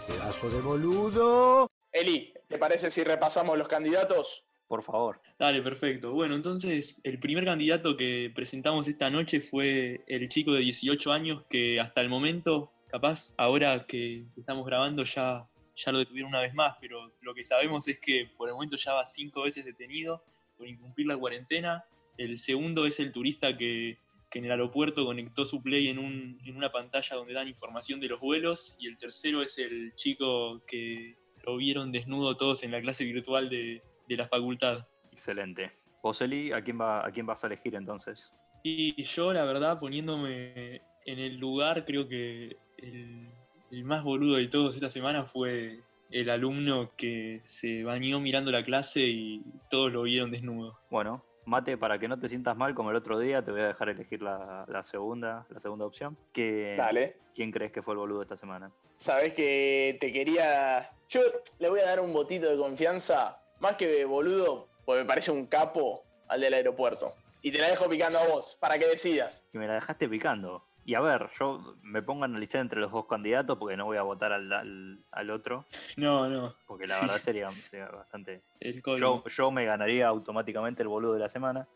Pedazo 0.07 0.49
de 0.49 0.61
boludo. 0.61 1.69
Eli, 1.91 2.33
¿te 2.47 2.57
parece 2.57 2.89
si 2.89 3.03
repasamos 3.03 3.55
los 3.55 3.67
candidatos? 3.67 4.48
Por 4.69 4.83
favor. 4.83 5.19
Dale, 5.39 5.63
perfecto. 5.63 6.13
Bueno, 6.13 6.35
entonces 6.35 7.01
el 7.03 7.19
primer 7.19 7.43
candidato 7.43 7.97
que 7.97 8.31
presentamos 8.35 8.87
esta 8.87 9.09
noche 9.09 9.41
fue 9.41 10.03
el 10.05 10.29
chico 10.29 10.53
de 10.53 10.59
18 10.59 11.11
años 11.11 11.43
que 11.49 11.79
hasta 11.79 12.01
el 12.01 12.07
momento, 12.07 12.71
capaz 12.87 13.33
ahora 13.39 13.87
que 13.87 14.25
estamos 14.37 14.63
grabando 14.67 15.03
ya, 15.05 15.49
ya 15.75 15.91
lo 15.91 15.97
detuvieron 15.97 16.29
una 16.29 16.41
vez 16.41 16.53
más, 16.53 16.77
pero 16.79 17.11
lo 17.21 17.33
que 17.33 17.43
sabemos 17.43 17.87
es 17.87 17.97
que 17.97 18.29
por 18.37 18.47
el 18.47 18.53
momento 18.53 18.77
ya 18.77 18.93
va 18.93 19.07
cinco 19.07 19.41
veces 19.41 19.65
detenido 19.65 20.23
por 20.55 20.67
incumplir 20.67 21.07
la 21.07 21.17
cuarentena. 21.17 21.83
El 22.15 22.37
segundo 22.37 22.85
es 22.85 22.99
el 22.99 23.11
turista 23.11 23.57
que, 23.57 23.97
en 24.31 24.45
el 24.45 24.51
aeropuerto 24.51 25.03
conectó 25.03 25.45
su 25.45 25.63
play 25.63 25.87
en, 25.87 25.97
un, 25.97 26.39
en 26.45 26.55
una 26.55 26.71
pantalla 26.71 27.15
donde 27.15 27.33
dan 27.33 27.47
información 27.47 27.99
de 27.99 28.09
los 28.09 28.19
vuelos. 28.19 28.77
Y 28.79 28.85
el 28.85 28.99
tercero 28.99 29.41
es 29.41 29.57
el 29.57 29.95
chico 29.95 30.63
que 30.67 31.17
lo 31.43 31.57
vieron 31.57 31.91
desnudo 31.91 32.37
todos 32.37 32.61
en 32.61 32.69
la 32.69 32.81
clase 32.81 33.03
virtual 33.05 33.49
de, 33.49 33.81
de 34.09 34.17
la 34.17 34.27
facultad. 34.27 34.85
Excelente. 35.11 35.71
Joseli, 36.01 36.51
¿a 36.51 36.61
quién, 36.63 36.79
va, 36.79 37.05
¿a 37.05 37.11
quién 37.11 37.25
vas 37.25 37.43
a 37.43 37.47
elegir 37.47 37.75
entonces? 37.75 38.31
Y 38.63 39.01
yo, 39.03 39.31
la 39.31 39.45
verdad, 39.45 39.79
poniéndome 39.79 40.81
en 41.05 41.19
el 41.19 41.37
lugar, 41.37 41.85
creo 41.85 42.07
que 42.07 42.57
el, 42.77 43.83
más 43.83 44.03
boludo 44.03 44.37
de 44.37 44.47
todos 44.47 44.75
esta 44.75 44.89
semana 44.89 45.25
fue 45.25 45.79
el 46.09 46.29
alumno 46.29 46.89
que 46.97 47.39
se 47.43 47.83
bañó 47.83 48.19
mirando 48.19 48.51
la 48.51 48.63
clase 48.63 49.01
y 49.01 49.43
todos 49.69 49.91
lo 49.93 50.03
vieron 50.03 50.31
desnudo. 50.31 50.79
Bueno, 50.89 51.23
Mate, 51.45 51.77
para 51.77 51.97
que 51.97 52.07
no 52.07 52.19
te 52.19 52.29
sientas 52.29 52.55
mal 52.55 52.75
como 52.75 52.91
el 52.91 52.95
otro 52.95 53.17
día, 53.17 53.43
te 53.43 53.51
voy 53.51 53.61
a 53.61 53.67
dejar 53.67 53.89
elegir 53.89 54.21
la, 54.21 54.83
segunda, 54.83 55.47
la 55.49 55.59
segunda 55.59 55.85
opción. 55.85 56.15
Que, 56.31 56.75
Dale. 56.77 57.17
¿Quién 57.33 57.51
crees 57.51 57.71
que 57.71 57.81
fue 57.81 57.93
el 57.93 57.99
boludo 57.99 58.21
esta 58.21 58.37
semana? 58.37 58.71
Sabes 58.97 59.33
que 59.33 59.97
te 59.99 60.11
quería. 60.11 60.91
Yo 61.07 61.21
le 61.57 61.69
voy 61.69 61.79
a 61.79 61.85
dar 61.85 62.01
un 62.01 62.13
botito 62.13 62.49
de 62.49 62.57
confianza 62.57 63.41
más 63.59 63.75
que 63.75 64.05
boludo, 64.05 64.67
pues 64.85 64.99
me 64.99 65.05
parece 65.05 65.31
un 65.31 65.45
capo 65.45 66.03
al 66.27 66.41
del 66.41 66.53
aeropuerto. 66.53 67.13
Y 67.41 67.51
te 67.51 67.59
la 67.59 67.69
dejo 67.69 67.87
picando 67.89 68.19
a 68.19 68.27
vos, 68.27 68.57
para 68.59 68.77
que 68.77 68.87
decidas. 68.87 69.45
Y 69.53 69.57
me 69.57 69.67
la 69.67 69.75
dejaste 69.75 70.09
picando. 70.09 70.65
Y 70.85 70.95
a 70.95 71.01
ver, 71.01 71.29
yo 71.39 71.75
me 71.83 72.01
pongo 72.01 72.23
a 72.23 72.25
analizar 72.25 72.61
entre 72.61 72.79
los 72.79 72.91
dos 72.91 73.05
candidatos 73.05 73.57
porque 73.57 73.77
no 73.77 73.85
voy 73.85 73.97
a 73.97 74.01
votar 74.01 74.33
al, 74.33 75.29
otro. 75.29 75.65
No, 75.97 76.27
no. 76.27 76.55
Porque 76.65 76.87
la 76.87 76.99
verdad 76.99 77.17
sería, 77.19 77.49
bastante. 77.93 78.41
El 78.59 78.81
yo, 78.97 79.23
yo 79.23 79.51
me 79.51 79.65
ganaría 79.65 80.07
automáticamente 80.07 80.81
el 80.81 80.87
boludo 80.87 81.13
de 81.13 81.19
la 81.19 81.29
semana. 81.29 81.67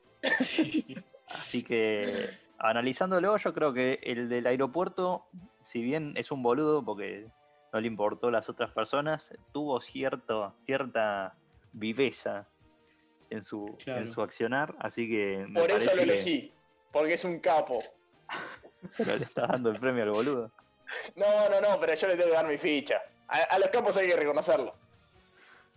Así 1.29 1.63
que 1.63 2.29
analizándolo, 2.57 3.37
yo 3.37 3.53
creo 3.53 3.73
que 3.73 3.99
el 4.03 4.29
del 4.29 4.47
aeropuerto, 4.47 5.25
si 5.63 5.81
bien 5.81 6.13
es 6.15 6.31
un 6.31 6.41
boludo 6.41 6.83
porque 6.83 7.27
no 7.71 7.81
le 7.81 7.87
importó 7.87 8.31
las 8.31 8.49
otras 8.49 8.71
personas, 8.71 9.33
tuvo 9.51 9.81
cierto, 9.81 10.55
cierta 10.63 11.35
viveza 11.73 12.47
en 13.29 13.43
su, 13.43 13.77
en 13.85 14.07
su 14.07 14.21
accionar, 14.21 14.75
así 14.79 15.07
que... 15.09 15.45
Por 15.53 15.71
eso 15.71 15.95
lo 15.95 16.03
elegí, 16.03 16.53
porque 16.91 17.13
es 17.13 17.25
un 17.25 17.39
capo. 17.39 17.83
le 18.99 19.23
está 19.23 19.47
dando 19.47 19.71
el 19.71 19.79
premio 19.79 20.03
al 20.03 20.11
boludo. 20.11 20.51
No, 21.15 21.49
no, 21.49 21.59
no, 21.59 21.79
pero 21.79 21.95
yo 21.95 22.07
le 22.07 22.15
tengo 22.15 22.29
que 22.29 22.35
dar 22.35 22.47
mi 22.47 22.57
ficha. 22.57 23.01
A, 23.27 23.57
los 23.57 23.69
capos 23.69 23.97
hay 23.97 24.07
que 24.07 24.15
reconocerlo. 24.15 24.75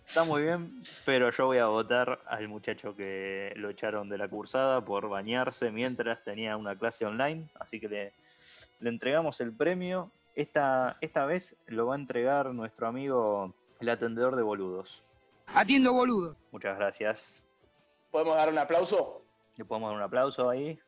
Está 0.06 0.24
muy 0.24 0.42
bien, 0.42 0.82
pero 1.04 1.30
yo 1.30 1.46
voy 1.46 1.58
a 1.58 1.66
votar 1.66 2.20
al 2.26 2.46
muchacho 2.48 2.94
que 2.94 3.52
lo 3.56 3.70
echaron 3.70 4.08
de 4.08 4.18
la 4.18 4.28
cursada 4.28 4.84
por 4.84 5.08
bañarse 5.08 5.70
mientras 5.70 6.22
tenía 6.22 6.56
una 6.56 6.78
clase 6.78 7.06
online, 7.06 7.48
así 7.58 7.80
que 7.80 7.88
le, 7.88 8.12
le 8.80 8.90
entregamos 8.90 9.40
el 9.40 9.52
premio. 9.52 10.10
Esta, 10.36 10.96
esta 11.00 11.24
vez 11.24 11.56
lo 11.66 11.86
va 11.86 11.94
a 11.94 11.98
entregar 11.98 12.52
nuestro 12.52 12.86
amigo 12.86 13.54
el 13.80 13.88
atendedor 13.88 14.36
de 14.36 14.42
boludos. 14.42 15.02
Atiendo 15.54 15.92
boludo. 15.92 16.36
Muchas 16.50 16.76
gracias. 16.76 17.42
¿Podemos 18.10 18.36
dar 18.36 18.50
un 18.50 18.58
aplauso? 18.58 19.22
Le 19.56 19.64
podemos 19.64 19.90
dar 19.90 19.96
un 19.96 20.02
aplauso 20.02 20.48
ahí. 20.50 20.78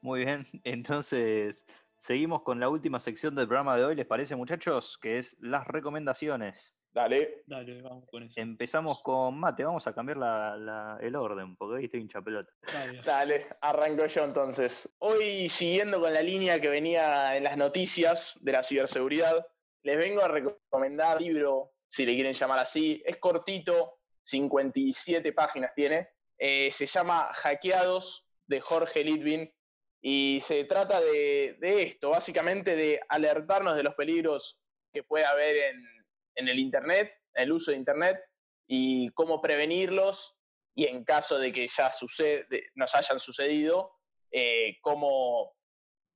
Muy 0.00 0.24
bien, 0.24 0.46
entonces 0.64 1.64
seguimos 1.98 2.42
con 2.42 2.58
la 2.58 2.68
última 2.68 2.98
sección 2.98 3.34
del 3.34 3.46
programa 3.46 3.76
de 3.76 3.84
hoy, 3.84 3.94
¿les 3.94 4.06
parece 4.06 4.34
muchachos? 4.34 4.98
Que 4.98 5.18
es 5.18 5.36
las 5.40 5.66
recomendaciones. 5.68 6.74
Dale. 6.92 7.42
Dale, 7.46 7.80
vamos 7.80 8.04
con 8.10 8.22
eso. 8.22 8.38
Empezamos 8.38 9.02
con 9.02 9.38
Mate, 9.38 9.64
vamos 9.64 9.86
a 9.86 9.94
cambiar 9.94 10.18
el 11.00 11.16
orden, 11.16 11.56
porque 11.56 11.76
hoy 11.76 11.84
estoy 11.86 12.00
hincha 12.00 12.20
pelota. 12.20 12.52
Dale. 13.04 13.46
arranco 13.62 14.06
yo 14.06 14.24
entonces. 14.24 14.94
Hoy, 14.98 15.48
siguiendo 15.48 16.00
con 16.00 16.12
la 16.12 16.20
línea 16.20 16.60
que 16.60 16.68
venía 16.68 17.34
en 17.36 17.44
las 17.44 17.56
noticias 17.56 18.38
de 18.42 18.52
la 18.52 18.62
ciberseguridad, 18.62 19.46
les 19.82 19.96
vengo 19.96 20.22
a 20.22 20.28
recomendar 20.28 21.16
un 21.16 21.22
libro, 21.22 21.72
si 21.86 22.04
le 22.04 22.14
quieren 22.14 22.34
llamar 22.34 22.58
así. 22.58 23.02
Es 23.06 23.16
cortito, 23.16 23.98
57 24.20 25.32
páginas 25.32 25.72
tiene. 25.74 26.10
Eh, 26.36 26.70
se 26.72 26.84
llama 26.84 27.32
Hackeados 27.32 28.26
de 28.46 28.60
Jorge 28.60 29.02
Litvin 29.02 29.50
y 30.02 30.40
se 30.42 30.64
trata 30.64 31.00
de, 31.00 31.56
de 31.58 31.84
esto, 31.84 32.10
básicamente 32.10 32.76
de 32.76 33.00
alertarnos 33.08 33.76
de 33.76 33.82
los 33.82 33.94
peligros 33.94 34.60
que 34.92 35.04
puede 35.04 35.24
haber 35.24 35.56
en 35.56 36.01
en 36.34 36.48
el 36.48 36.58
Internet, 36.58 37.12
el 37.34 37.52
uso 37.52 37.70
de 37.70 37.76
Internet 37.76 38.18
y 38.66 39.10
cómo 39.10 39.40
prevenirlos 39.40 40.38
y 40.74 40.86
en 40.86 41.04
caso 41.04 41.38
de 41.38 41.52
que 41.52 41.66
ya 41.68 41.90
sucede, 41.90 42.70
nos 42.74 42.94
hayan 42.94 43.20
sucedido, 43.20 43.92
eh, 44.30 44.78
cómo, 44.80 45.54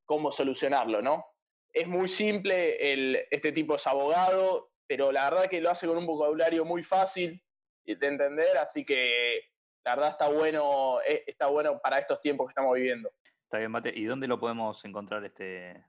cómo 0.06 0.32
solucionarlo, 0.32 1.02
¿no? 1.02 1.24
Es 1.72 1.86
muy 1.86 2.08
simple, 2.08 2.92
el, 2.92 3.26
este 3.30 3.52
tipo 3.52 3.74
es 3.74 3.86
abogado, 3.86 4.70
pero 4.86 5.12
la 5.12 5.28
verdad 5.28 5.50
que 5.50 5.60
lo 5.60 5.70
hace 5.70 5.86
con 5.86 5.98
un 5.98 6.06
vocabulario 6.06 6.64
muy 6.64 6.82
fácil 6.82 7.42
de 7.84 8.06
entender, 8.06 8.56
así 8.56 8.84
que 8.84 9.40
la 9.84 9.94
verdad 9.94 10.10
está 10.10 10.28
bueno, 10.28 11.00
eh, 11.06 11.24
está 11.26 11.46
bueno 11.46 11.78
para 11.78 11.98
estos 11.98 12.20
tiempos 12.20 12.46
que 12.46 12.52
estamos 12.52 12.74
viviendo. 12.74 13.10
Está 13.44 13.58
bien, 13.58 13.70
Mate. 13.70 13.92
¿Y 13.94 14.04
dónde 14.04 14.26
lo 14.26 14.40
podemos 14.40 14.84
encontrar 14.84 15.24
este, 15.24 15.84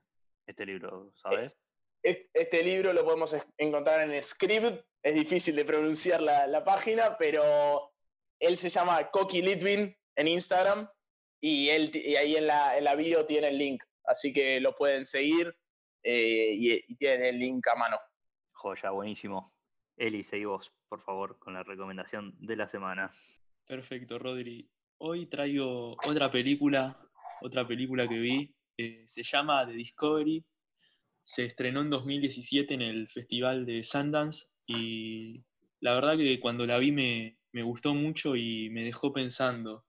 este 0.46 0.66
libro, 0.66 1.12
sabes? 1.16 1.58
Este 2.34 2.64
libro 2.64 2.94
lo 2.94 3.04
podemos 3.04 3.36
encontrar 3.58 4.00
en 4.02 4.24
Script, 4.24 4.82
es 5.04 5.14
difícil 5.14 5.58
de 5.58 5.66
pronunciar 5.66 6.22
la, 6.22 6.64
página, 6.64 7.18
pero 7.18 7.92
él 8.40 8.58
se 8.58 8.70
llama 8.70 9.12
Coqui 9.12 9.42
Litvin 9.42 9.94
en 10.16 10.28
Instagram 10.30 10.88
y, 11.42 11.68
él, 11.68 11.92
ahí 12.18 12.38
en 12.38 12.48
la, 12.48 12.78
en 12.78 12.98
bio 12.98 13.26
tiene 13.26 13.50
el 13.50 13.58
link, 13.58 13.84
así 14.06 14.32
que 14.32 14.62
lo 14.62 14.74
pueden 14.74 15.06
seguir 15.06 15.54
eh, 16.02 16.54
y, 16.54 16.96
tienen 16.96 17.26
el 17.26 17.40
link 17.40 17.68
a 17.68 17.76
mano. 17.76 17.98
Joya, 18.54 18.92
buenísimo. 18.92 19.54
Eli, 19.98 20.24
seguí 20.24 20.46
vos, 20.46 20.72
por 20.88 21.02
favor, 21.02 21.38
con 21.40 21.56
la 21.56 21.64
recomendación 21.64 22.38
de 22.40 22.56
la 22.56 22.70
semana. 22.70 23.12
Perfecto, 23.68 24.18
Rodri. 24.18 24.70
Hoy 25.00 25.26
traigo 25.26 25.98
otra 26.08 26.32
película, 26.32 26.96
otra 27.42 27.68
película 27.68 28.08
que 28.08 28.18
vi, 28.18 28.56
eh, 28.78 29.04
se 29.06 29.24
llama 29.24 29.66
The 29.66 29.74
Discovery, 29.74 30.46
se 31.28 31.44
estrenó 31.44 31.82
en 31.82 31.90
2017 31.90 32.74
en 32.74 32.82
el 32.82 33.10
Festival 33.10 33.66
de 33.66 33.84
Sundance 33.84 34.54
y 34.66 35.44
la 35.82 35.94
verdad 35.94 36.16
que 36.16 36.40
cuando 36.40 36.66
la 36.66 36.78
vi 36.78 36.94
me, 36.94 37.38
gustó 37.64 37.94
mucho 37.94 38.38
y 38.38 38.70
me 38.70 38.86
dejó 38.86 39.12
pensando. 39.12 39.86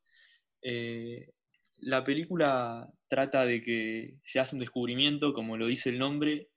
Eh, 0.62 1.30
la 1.76 2.02
película 2.02 2.92
trata 3.06 3.46
de 3.46 3.60
que 3.60 4.18
se 4.24 4.40
hace 4.40 4.56
un 4.56 4.60
descubrimiento, 4.60 5.32
como 5.32 5.56
lo 5.56 5.68
dice 5.68 5.90
el 5.90 6.00
nombre, 6.00 6.50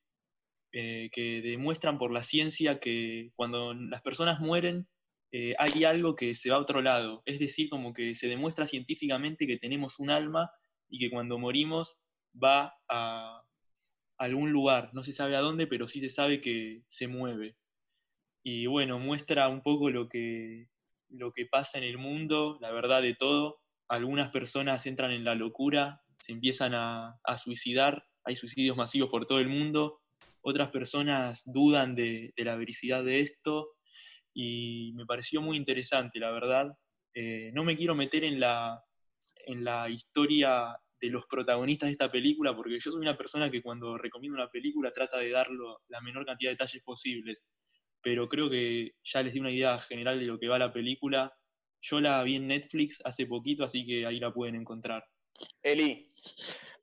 eh, 0.71 1.11
que 1.11 1.43
demuestran 1.43 1.99
por 1.99 2.11
la 2.11 2.23
ciencia 2.23 2.79
que 2.79 3.29
cuando 3.35 3.75
las 3.75 4.01
personas 4.01 4.39
mueren 4.39 4.87
eh, 5.31 5.53
hay 5.59 5.83
algo 5.83 6.15
que 6.15 6.33
se 6.33 6.49
va 6.49 6.55
a 6.55 6.61
otro 6.61 6.81
lado. 6.81 7.21
Es 7.25 7.37
decir, 7.37 7.69
como 7.69 7.93
que 7.93 8.15
se 8.15 8.27
demuestra 8.27 8.65
científicamente 8.65 9.45
que 9.45 9.59
tenemos 9.59 9.99
un 9.99 10.09
alma 10.09 10.49
y 10.89 10.97
que 10.97 11.11
cuando 11.11 11.37
morimos 11.37 12.01
va 12.33 12.73
a, 12.89 13.43
algún 14.21 14.51
lugar, 14.51 14.91
no 14.93 15.01
se 15.01 15.13
sabe 15.13 15.35
a 15.35 15.41
dónde, 15.41 15.65
pero 15.65 15.87
sí 15.87 15.99
se 15.99 16.09
sabe 16.09 16.41
que 16.41 16.83
se 16.85 17.07
mueve. 17.07 17.57
Y 18.43 18.67
bueno, 18.67 18.99
muestra 18.99 19.47
un 19.49 19.63
poco 19.63 19.89
lo 19.89 20.07
que, 20.09 20.67
lo 21.09 21.31
que 21.31 21.47
pasa 21.47 21.79
en 21.79 21.85
el 21.85 21.97
mundo, 21.97 22.59
la 22.61 22.71
verdad 22.71 23.01
de 23.01 23.15
todo. 23.15 23.61
Algunas 23.87 24.29
personas 24.29 24.85
entran 24.85 25.11
en 25.11 25.23
la 25.23 25.33
locura, 25.33 26.03
se 26.15 26.33
empiezan 26.33 26.73
a, 26.75 27.17
suicidar, 27.39 28.05
hay 28.23 28.35
suicidios 28.35 28.77
masivos 28.77 29.09
por 29.09 29.25
todo 29.25 29.39
el 29.39 29.49
mundo, 29.49 30.01
otras 30.41 30.69
personas 30.69 31.41
dudan 31.45 31.95
de, 31.95 32.31
la 32.37 32.55
veracidad 32.55 33.03
de 33.03 33.21
esto 33.21 33.71
y 34.35 34.93
me 34.93 35.07
pareció 35.07 35.41
muy 35.41 35.57
interesante, 35.57 36.19
la 36.19 36.29
verdad. 36.29 36.67
Eh, 37.15 37.49
no 37.55 37.63
me 37.63 37.75
quiero 37.75 37.95
meter 37.95 38.23
en 38.23 38.39
la, 38.39 38.83
en 39.47 39.63
la 39.63 39.89
historia 39.89 40.77
de 41.01 41.09
los 41.09 41.25
protagonistas 41.25 41.87
de 41.87 41.93
esta 41.93 42.11
película, 42.11 42.55
porque 42.55 42.79
yo 42.79 42.91
soy 42.91 43.01
una 43.01 43.17
persona 43.17 43.49
que 43.49 43.61
cuando 43.61 43.97
recomiendo 43.97 44.35
una 44.35 44.49
película 44.49 44.91
trata 44.91 45.17
de 45.17 45.31
darlo 45.31 45.81
la 45.87 45.99
menor 45.99 46.25
cantidad 46.25 46.51
de 46.51 46.53
detalles 46.53 46.83
posibles, 46.83 47.43
pero 48.01 48.29
creo 48.29 48.49
que 48.49 48.93
ya 49.03 49.23
les 49.23 49.33
di 49.33 49.39
una 49.39 49.51
idea 49.51 49.79
general 49.79 50.19
de 50.19 50.27
lo 50.27 50.39
que 50.39 50.47
va 50.47 50.59
la 50.59 50.71
película. 50.71 51.33
Yo 51.81 51.99
la 51.99 52.21
vi 52.21 52.35
en 52.35 52.47
Netflix 52.47 53.01
hace 53.03 53.25
poquito, 53.25 53.63
así 53.63 53.85
que 53.85 54.05
ahí 54.05 54.19
la 54.19 54.31
pueden 54.31 54.55
encontrar. 54.55 55.03
Eli, 55.63 56.07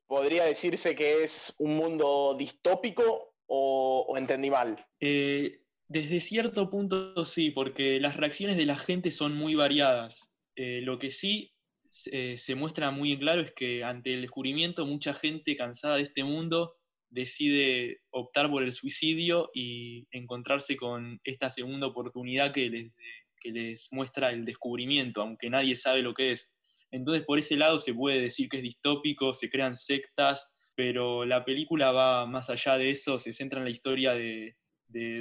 ¿podría 0.05 0.43
decirse 0.43 0.93
que 0.95 1.23
es 1.23 1.55
un 1.59 1.75
mundo 1.77 2.35
distópico 2.37 3.35
o, 3.47 4.13
entendí 4.17 4.49
mal? 4.49 4.85
Eh, 4.99 5.61
desde 5.87 6.19
cierto 6.19 6.69
punto 6.69 7.23
sí, 7.23 7.51
porque 7.51 8.01
las 8.01 8.17
reacciones 8.17 8.57
de 8.57 8.65
la 8.65 8.75
gente 8.75 9.11
son 9.11 9.35
muy 9.35 9.55
variadas. 9.55 10.35
Eh, 10.57 10.81
lo 10.81 10.99
que 10.99 11.09
sí 11.09 11.53
se 11.89 12.55
muestra 12.55 12.91
muy 12.91 13.17
claro 13.17 13.41
es 13.41 13.51
que 13.51 13.83
ante 13.83 14.13
el 14.13 14.21
descubrimiento 14.21 14.85
mucha 14.85 15.13
gente 15.13 15.55
cansada 15.55 15.97
de 15.97 16.03
este 16.03 16.23
mundo 16.23 16.75
decide 17.09 18.01
optar 18.11 18.49
por 18.49 18.63
el 18.63 18.73
suicidio 18.73 19.49
y 19.53 20.07
encontrarse 20.11 20.77
con 20.77 21.19
esta 21.23 21.49
segunda 21.49 21.87
oportunidad 21.87 22.53
que 22.53 22.69
les, 22.69 22.91
que 23.39 23.51
les 23.51 23.87
muestra 23.91 24.31
el 24.31 24.45
descubrimiento, 24.45 25.21
aunque 25.21 25.49
nadie 25.49 25.75
sabe 25.75 26.01
lo 26.01 26.13
que 26.13 26.33
es. 26.33 26.51
Entonces, 26.91 27.23
por 27.25 27.39
ese 27.39 27.55
lado 27.55 27.79
se 27.79 27.93
puede 27.93 28.19
decir 28.19 28.49
que 28.49 28.57
es 28.57 28.63
distópico, 28.63 29.33
se 29.33 29.49
crean 29.49 29.75
sectas, 29.75 30.55
pero 30.75 31.25
la 31.25 31.45
película 31.45 31.91
va 31.91 32.25
más 32.25 32.49
allá 32.49 32.77
de 32.77 32.91
eso, 32.91 33.19
se 33.19 33.33
centra 33.33 33.59
en 33.59 33.65
la 33.65 33.71
historia 33.71 34.13
de, 34.13 34.55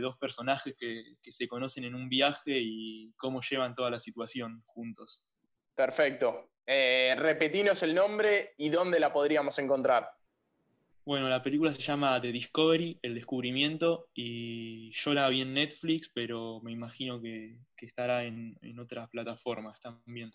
dos 0.00 0.16
personajes 0.16 0.74
que, 0.78 1.16
se 1.31 1.46
conocen 1.46 1.85
en 1.85 1.94
un 1.94 2.09
viaje 2.09 2.59
y 2.59 3.12
cómo 3.16 3.40
llevan 3.42 3.74
toda 3.74 3.90
la 3.90 3.98
situación 3.98 4.62
juntos. 4.64 5.24
Perfecto. 5.74 6.50
Eh, 6.70 7.14
repetinos 7.16 7.83
el 7.83 7.94
nombre 7.94 8.52
y 8.59 8.68
dónde 8.68 9.00
la 9.00 9.11
podríamos 9.11 9.59
encontrar. 9.59 10.11
Bueno, 11.02 11.26
la 11.26 11.42
película 11.42 11.72
se 11.72 11.81
llama 11.81 12.20
The 12.20 12.31
Discovery, 12.31 12.98
El 13.00 13.14
Descubrimiento, 13.14 14.11
y 14.12 14.90
yo 14.90 15.14
la 15.14 15.31
vi 15.31 15.40
en 15.40 15.54
Netflix, 15.54 16.11
pero 16.14 16.61
me 16.61 16.70
imagino 16.70 17.22
que, 17.22 17.57
estará 17.78 18.24
en, 18.24 18.59
en, 18.61 18.78
otras 18.78 19.09
plataformas 19.09 19.81
también. 19.81 20.31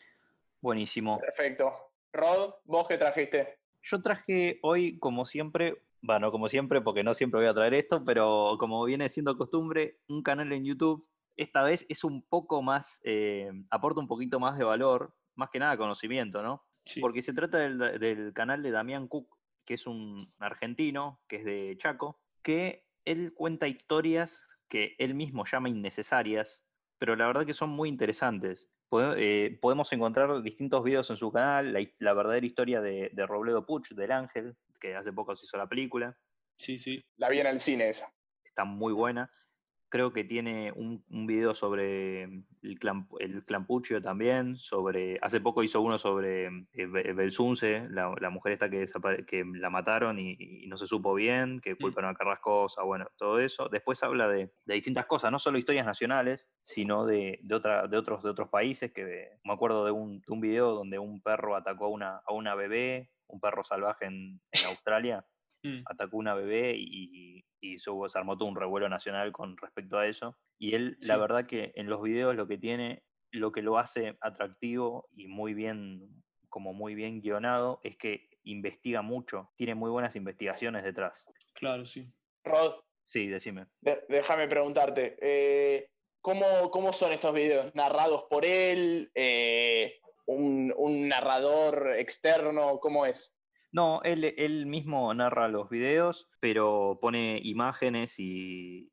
Buenísimo. 0.59 1.19
Perfecto. 1.19 1.71
Rod, 2.11 2.55
¿vos 2.63 2.87
qué 2.87 2.97
trajiste? 2.97 3.59
Yo 3.83 4.01
traje 4.01 4.57
hoy, 4.63 4.97
como 4.97 5.27
siempre, 5.27 5.83
bueno, 6.01 6.31
como 6.31 6.49
siempre, 6.49 6.81
porque 6.81 7.03
no 7.03 7.13
siempre 7.13 7.41
voy 7.41 7.49
a 7.49 7.53
traer 7.53 7.75
esto, 7.75 8.03
pero 8.03 8.55
como 8.59 8.83
viene 8.85 9.07
siendo 9.07 9.37
costumbre, 9.37 9.99
un 10.07 10.23
canal 10.23 10.51
en 10.51 10.65
YouTube. 10.65 11.07
Esta 11.37 11.61
vez 11.61 11.85
es 11.89 12.03
un 12.03 12.23
poco 12.23 12.63
más, 12.63 13.01
eh, 13.03 13.51
aporta 13.69 13.99
un 13.99 14.07
poquito 14.07 14.39
más 14.39 14.57
de 14.57 14.63
valor, 14.63 15.13
más 15.35 15.49
que 15.49 15.59
nada 15.59 15.77
conocimiento, 15.77 16.41
¿no? 16.41 16.65
Porque 16.99 17.21
se 17.21 17.33
trata 17.33 17.59
del, 17.59 17.77
del, 17.99 18.33
canal 18.33 18.61
de 18.61 18.71
Damián 18.71 19.07
Cook, 19.07 19.37
que 19.65 19.75
es 19.75 19.87
un 19.87 20.33
argentino, 20.39 21.21
que 21.27 21.37
es 21.37 21.45
de 21.45 21.75
Chaco, 21.77 22.19
que 22.41 22.85
él 23.05 23.33
cuenta 23.33 23.67
historias 23.67 24.53
que 24.67 24.95
él 24.97 25.13
mismo 25.13 25.45
llama 25.45 25.69
innecesarias, 25.69 26.65
pero 26.97 27.15
la 27.15 27.27
verdad 27.27 27.45
que 27.45 27.53
son 27.53 27.69
muy 27.69 27.89
interesantes. 27.89 28.67
Eh, 29.17 29.57
podemos 29.61 29.91
encontrar 29.93 30.41
distintos 30.41 30.83
videos 30.83 31.09
en 31.09 31.17
su 31.17 31.31
canal, 31.31 31.73
la, 31.99 32.13
verdadera 32.13 32.45
historia 32.45 32.81
de, 32.81 33.11
Robledo 33.27 33.65
Puch, 33.65 33.89
del 33.89 34.11
Ángel, 34.11 34.55
que 34.79 34.95
hace 34.95 35.13
poco 35.13 35.35
se 35.35 35.45
hizo 35.45 35.57
la 35.57 35.67
película. 35.67 36.17
Sí, 36.57 36.77
sí. 36.77 37.03
La 37.17 37.29
vi 37.29 37.39
en 37.39 37.47
el 37.47 37.59
cine 37.59 37.89
esa. 37.89 38.13
Está 38.43 38.65
muy 38.65 38.93
buena 38.93 39.31
creo 39.93 40.11
que 40.11 40.23
tiene 40.23 40.71
un, 40.71 41.03
video 41.27 41.53
sobre 41.53 42.23
el, 42.23 42.79
clan, 42.79 43.07
el 43.19 43.45
clampuccio 43.45 44.01
también, 44.01 44.57
sobre, 44.57 45.19
hace 45.21 45.39
poco 45.39 45.61
hizo 45.61 45.81
uno 45.81 45.99
sobre 45.99 46.47
eh, 46.73 47.13
Belsunce, 47.13 47.87
la, 47.91 48.11
la, 48.19 48.31
mujer 48.31 48.53
esta 48.53 48.71
que, 48.71 48.85
que 49.27 49.45
la 49.45 49.69
mataron 49.69 50.17
y, 50.17 50.65
no 50.65 50.77
se 50.77 50.87
supo 50.87 51.13
bien, 51.13 51.61
que 51.61 51.75
mm. 51.75 51.77
culparon 51.77 52.09
a 52.09 52.15
Carrascosa, 52.15 52.81
bueno, 52.81 53.05
todo 53.17 53.37
eso. 53.37 53.69
Después 53.69 54.01
habla 54.01 54.27
de, 54.27 54.51
distintas 54.65 55.05
cosas, 55.05 55.31
no 55.31 55.37
solo 55.37 55.59
historias 55.59 55.85
nacionales, 55.85 56.49
sino 56.63 57.05
de, 57.05 57.37
de, 57.43 57.53
otra, 57.53 57.85
de, 57.85 57.95
otros, 57.95 58.23
de 58.23 58.31
otros 58.31 58.49
países, 58.49 58.91
que 58.91 59.29
me 59.43 59.53
acuerdo 59.53 59.85
de 59.85 59.91
un, 59.91 60.21
de 60.21 60.33
un 60.33 60.41
video 60.41 60.71
donde 60.71 60.97
un 60.97 61.21
perro 61.21 61.55
atacó 61.55 61.85
a 61.85 61.89
una, 61.89 62.21
a 62.25 62.33
una 62.33 62.55
bebé, 62.55 63.11
un 63.27 63.39
perro 63.39 63.63
salvaje 63.63 64.05
en, 64.05 64.41
en 64.53 64.65
Australia, 64.69 65.23
mm. 65.63 65.83
atacó 65.85 66.17
una 66.17 66.35
bebé 66.35 66.75
y, 66.77 67.43
y 67.63 67.79
se, 67.79 67.89
armó 68.15 68.37
todo 68.37 68.49
un 68.49 68.55
revuelo 68.55 68.89
nacional 68.89 69.31
con 69.31 69.57
respecto 69.57 69.97
a 69.97 70.07
eso. 70.07 70.37
Y 70.59 70.75
él, 70.75 70.97
la 71.01 71.17
verdad 71.17 71.45
que 71.47 71.71
en 71.75 71.89
los 71.89 72.01
videos 72.01 72.35
lo 72.35 72.47
que 72.47 72.57
tiene, 72.57 73.03
lo 73.31 73.51
que 73.51 73.61
lo 73.61 73.77
hace 73.79 74.17
atractivo 74.21 75.07
y 75.11 75.27
muy 75.27 75.53
bien, 75.53 76.23
como 76.49 76.73
muy 76.73 76.93
bien 76.93 77.21
guionado, 77.21 77.79
es 77.83 77.97
que 77.97 78.29
investiga 78.43 79.01
mucho, 79.01 79.51
tiene 79.55 79.75
muy 79.75 79.89
buenas 79.89 80.15
investigaciones 80.15 80.83
detrás. 80.83 81.25
Claro, 81.53 81.85
sí. 81.85 82.11
Rod. 82.43 82.75
Sí, 83.05 83.27
decime. 83.27 83.67
déjame 84.07 84.47
preguntarte, 84.47 85.17
eh, 85.21 85.89
¿cómo, 86.21 86.93
son 86.93 87.13
estos 87.13 87.33
videos? 87.33 87.73
¿Narrados 87.75 88.25
por 88.29 88.45
él? 88.45 89.11
Eh, 89.13 89.99
un, 90.25 90.73
un 90.77 91.07
narrador 91.07 91.95
externo? 91.97 92.79
¿Cómo 92.79 93.05
es? 93.05 93.35
No, 93.73 94.01
él, 94.03 94.67
mismo 94.67 95.11
narra 95.15 95.47
los 95.47 95.67
videos, 95.67 96.29
pero 96.39 96.99
pone 97.01 97.41
imágenes 97.43 98.19
y, 98.19 98.91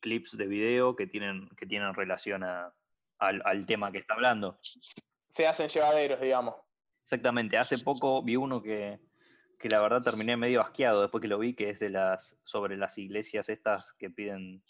clips 0.00 0.36
de 0.36 0.46
video 0.46 0.96
que 0.96 1.06
tienen, 1.06 1.50
que 1.50 1.66
tienen 1.66 1.92
relación 1.92 2.42
al, 2.42 3.66
tema 3.66 3.92
que 3.92 3.98
está 3.98 4.14
hablando. 4.14 4.58
Se 5.28 5.46
hacen 5.46 5.68
llevaderos, 5.68 6.18
digamos. 6.18 6.54
Exactamente. 7.02 7.58
Hace 7.58 7.76
poco 7.78 8.22
vi 8.22 8.36
uno 8.36 8.62
que, 8.62 8.98
la 9.60 9.82
verdad 9.82 10.02
terminé 10.02 10.34
medio 10.38 10.62
asqueado 10.62 11.02
después 11.02 11.20
que 11.20 11.28
lo 11.28 11.38
vi, 11.38 11.52
que 11.52 11.68
es 11.68 11.78
de 11.78 11.90
las 11.90 12.38
sobre 12.44 12.78
las 12.78 12.96
iglesias 12.96 13.50
estas 13.50 13.92
que 13.92 14.08
piden 14.08 14.62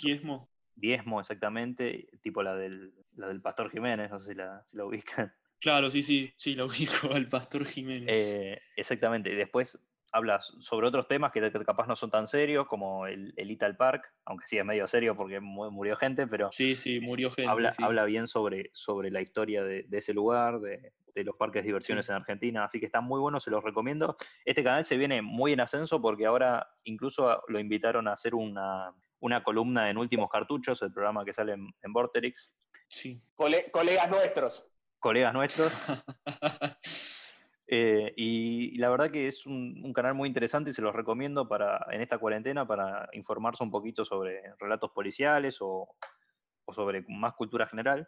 diezmo. 0.00 0.48
Diezmo, 0.76 1.20
exactamente, 1.20 2.08
tipo 2.22 2.42
la 2.44 2.54
del, 2.54 2.94
la 3.16 3.26
del 3.26 3.42
Pastor 3.42 3.68
Jiménez, 3.70 4.12
no 4.12 4.20
sé 4.20 4.28
si 4.28 4.34
la, 4.36 4.64
si 4.68 4.76
la 4.76 4.84
ubican. 4.84 5.34
Claro, 5.62 5.90
sí, 5.90 6.02
sí, 6.02 6.32
sí, 6.36 6.56
lo 6.56 6.66
ubico 6.66 7.14
al 7.14 7.28
Pastor 7.28 7.64
Jiménez. 7.64 8.34
Eh, 8.34 8.60
exactamente, 8.76 9.30
y 9.30 9.36
después 9.36 9.78
hablas 10.10 10.52
sobre 10.60 10.88
otros 10.88 11.08
temas 11.08 11.32
que 11.32 11.50
capaz 11.64 11.86
no 11.86 11.96
son 11.96 12.10
tan 12.10 12.26
serios, 12.26 12.66
como 12.66 13.06
el, 13.06 13.32
el 13.36 13.50
Ital 13.50 13.76
Park, 13.76 14.12
aunque 14.26 14.46
sí 14.46 14.58
es 14.58 14.64
medio 14.64 14.86
serio 14.86 15.16
porque 15.16 15.40
murió 15.40 15.96
gente, 15.96 16.26
pero... 16.26 16.50
Sí, 16.52 16.76
sí, 16.76 17.00
murió 17.00 17.30
gente. 17.30 17.50
Habla, 17.50 17.72
habla 17.80 18.04
bien 18.04 18.26
sobre, 18.26 18.70
sobre 18.74 19.10
la 19.10 19.22
historia 19.22 19.62
de, 19.62 19.86
ese 19.90 20.12
lugar, 20.12 20.60
de, 20.60 20.92
los 21.14 21.36
parques 21.36 21.62
de 21.62 21.68
diversiones 21.68 22.08
en 22.10 22.16
Argentina, 22.16 22.64
así 22.64 22.78
que 22.78 22.86
está 22.86 23.00
muy 23.00 23.20
bueno, 23.20 23.40
se 23.40 23.50
los 23.50 23.62
recomiendo. 23.62 24.16
Este 24.44 24.64
canal 24.64 24.84
se 24.84 24.96
viene 24.96 25.22
muy 25.22 25.52
en 25.52 25.60
ascenso 25.60 26.02
porque 26.02 26.26
ahora 26.26 26.68
incluso 26.84 27.42
lo 27.48 27.60
invitaron 27.60 28.08
a 28.08 28.14
hacer 28.14 28.34
una, 28.34 28.92
columna 29.44 29.88
en 29.88 29.96
Últimos 29.96 30.28
Cartuchos, 30.28 30.82
el 30.82 30.92
programa 30.92 31.24
que 31.24 31.32
sale 31.32 31.52
en, 31.52 31.72
en 31.82 31.92
Vorterix. 31.92 32.50
Sí. 32.88 33.22
colegas 33.36 34.10
nuestros 34.10 34.72
colegas 35.02 35.34
nuestros. 35.34 35.72
Eh, 37.74 38.12
y, 38.18 38.76
la 38.76 38.90
verdad 38.90 39.10
que 39.10 39.28
es 39.28 39.46
un, 39.46 39.94
canal 39.94 40.12
muy 40.12 40.28
interesante 40.28 40.68
y 40.68 40.72
se 40.74 40.82
los 40.82 40.94
recomiendo 40.94 41.48
para 41.48 41.86
en 41.90 42.02
esta 42.02 42.18
cuarentena 42.18 42.66
para 42.66 43.08
informarse 43.14 43.64
un 43.64 43.70
poquito 43.70 44.04
sobre 44.04 44.42
relatos 44.58 44.90
policiales 44.90 45.56
o, 45.62 45.96
sobre 46.70 47.02
más 47.08 47.32
cultura 47.32 47.66
general. 47.66 48.06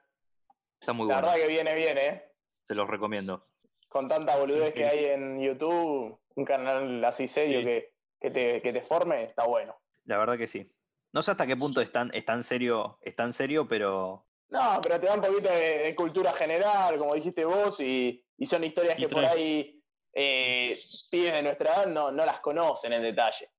Está 0.79 0.93
muy 0.93 1.07
bueno. 1.07 1.23
La 1.23 1.29
verdad 1.29 1.47
que 1.47 1.51
viene 1.51 1.75
bien, 1.77 1.97
¿eh? 1.97 2.25
Se 2.65 2.75
los 2.75 2.87
recomiendo. 2.91 3.47
Con 3.89 4.07
tanta 4.07 4.37
boludez 4.37 4.75
que 4.75 4.85
hay 4.85 5.07
en 5.07 5.41
YouTube, 5.41 6.21
un 6.35 6.45
canal 6.45 7.03
así 7.03 7.27
serio 7.27 7.63
que, 7.63 7.95
te, 8.21 8.61
que, 8.61 8.71
te, 8.71 8.83
forme, 8.83 9.23
está 9.23 9.47
bueno. 9.47 9.75
La 10.05 10.19
verdad 10.19 10.37
que 10.37 10.47
sí. 10.47 10.71
No 11.15 11.23
sé 11.23 11.31
hasta 11.31 11.47
qué 11.47 11.57
punto 11.57 11.81
es 11.81 11.91
tan, 11.91 12.15
es 12.15 12.27
tan 12.27 12.43
serio, 12.43 12.99
es 13.01 13.17
tan 13.17 13.33
serio, 13.33 13.67
pero, 13.67 14.27
no, 14.51 14.81
pero 14.83 15.01
te 15.01 15.07
da 15.07 15.15
un 15.15 15.21
poquito 15.21 15.51
de, 15.51 15.95
cultura 15.97 16.33
general, 16.33 16.99
como 16.99 17.15
dijiste 17.15 17.45
vos, 17.45 17.81
y, 17.81 18.23
son 18.45 18.65
historias 18.65 18.97
que 18.97 19.09
por 19.09 19.25
ahí 19.25 19.83
eh, 20.13 20.79
pibes 21.11 21.33
de 21.33 21.43
nuestra 21.43 21.75
edad 21.75 21.87
no, 21.87 22.11
no 22.11 22.25
las 22.25 22.41
conocen 22.41 22.93
en 22.93 23.03
detalle. 23.03 23.51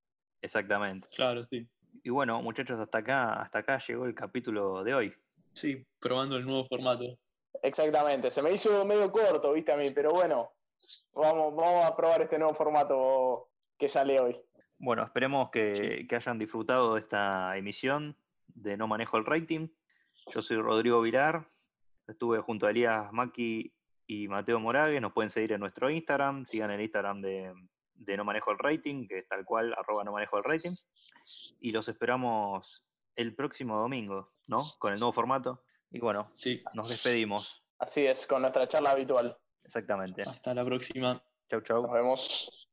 Exactamente. 0.41 1.07
Claro, 1.15 1.43
sí. 1.43 1.67
Y 2.03 2.09
bueno, 2.09 2.41
muchachos, 2.41 2.79
hasta 2.79 2.99
acá, 2.99 3.41
hasta 3.41 3.59
acá 3.59 3.79
llegó 3.87 4.05
el 4.05 4.13
capítulo 4.13 4.83
de 4.83 4.93
hoy. 4.93 5.13
Sí, 5.53 5.83
probando 5.99 6.37
el 6.37 6.45
nuevo 6.45 6.65
formato. 6.65 7.03
Exactamente, 7.63 8.29
se 8.29 8.41
me 8.41 8.51
hizo 8.51 8.85
medio 8.85 9.11
corto, 9.11 9.53
viste 9.53 9.71
a 9.71 9.77
mí, 9.77 9.89
pero 9.91 10.11
bueno, 10.11 10.51
vamos, 11.13 11.55
vamos 11.55 11.85
a 11.85 11.95
probar 11.95 12.21
este 12.21 12.37
nuevo 12.37 12.53
formato 12.53 13.49
que 13.77 13.89
sale 13.89 14.19
hoy. 14.19 14.39
Bueno, 14.77 15.03
esperemos 15.03 15.49
que, 15.51 16.05
que 16.07 16.15
hayan 16.15 16.37
disfrutado 16.37 16.95
de 16.95 17.01
esta 17.01 17.57
emisión 17.57 18.15
de 18.47 18.77
No 18.77 18.87
Manejo 18.87 19.17
el 19.17 19.25
Rating. 19.25 19.69
Yo 20.27 20.41
soy 20.41 20.57
Rodrigo 20.57 21.01
Vilar, 21.01 21.47
estuve 22.07 22.39
junto 22.41 22.65
a 22.65 22.71
Elías 22.71 23.11
Maki 23.11 23.71
y 24.07 24.27
Mateo 24.27 24.59
Morague, 24.59 24.99
nos 24.99 25.13
pueden 25.13 25.29
seguir 25.29 25.53
en 25.53 25.59
nuestro 25.59 25.89
Instagram, 25.89 26.45
sigan 26.45 26.71
el 26.71 26.81
Instagram 26.81 27.21
de, 27.21 27.53
de 27.93 28.17
No 28.17 28.23
Manejo 28.23 28.51
el 28.51 28.57
Rating, 28.57 29.07
que 29.07 29.19
es 29.19 29.27
tal 29.27 29.45
cual, 29.45 29.73
arroba 29.77 30.03
No 30.03 30.11
Manejo 30.11 30.37
el 30.37 30.43
Rating. 30.43 30.75
Y 31.59 31.71
los 31.71 31.87
esperamos 31.87 32.83
el 33.15 33.35
próximo 33.35 33.79
domingo, 33.79 34.31
¿no? 34.47 34.63
Con 34.79 34.93
el 34.93 34.99
nuevo 34.99 35.13
formato. 35.13 35.63
Y 35.91 35.99
bueno, 35.99 36.29
sí. 36.33 36.63
nos 36.73 36.89
despedimos. 36.89 37.63
Así 37.79 38.05
es, 38.05 38.27
con 38.27 38.41
nuestra 38.41 38.67
charla 38.67 38.91
habitual. 38.91 39.37
Exactamente. 39.63 40.23
Hasta 40.23 40.53
la 40.53 40.65
próxima. 40.65 41.21
Chau, 41.49 41.61
chau. 41.61 41.83
Nos 41.83 41.91
vemos. 41.91 42.69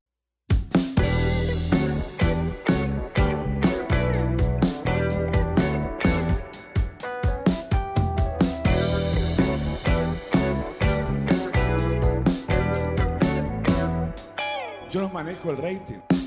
Yo 14.93 15.01
no 15.01 15.09
manejo 15.09 15.51
el 15.51 15.57
rating. 15.57 16.22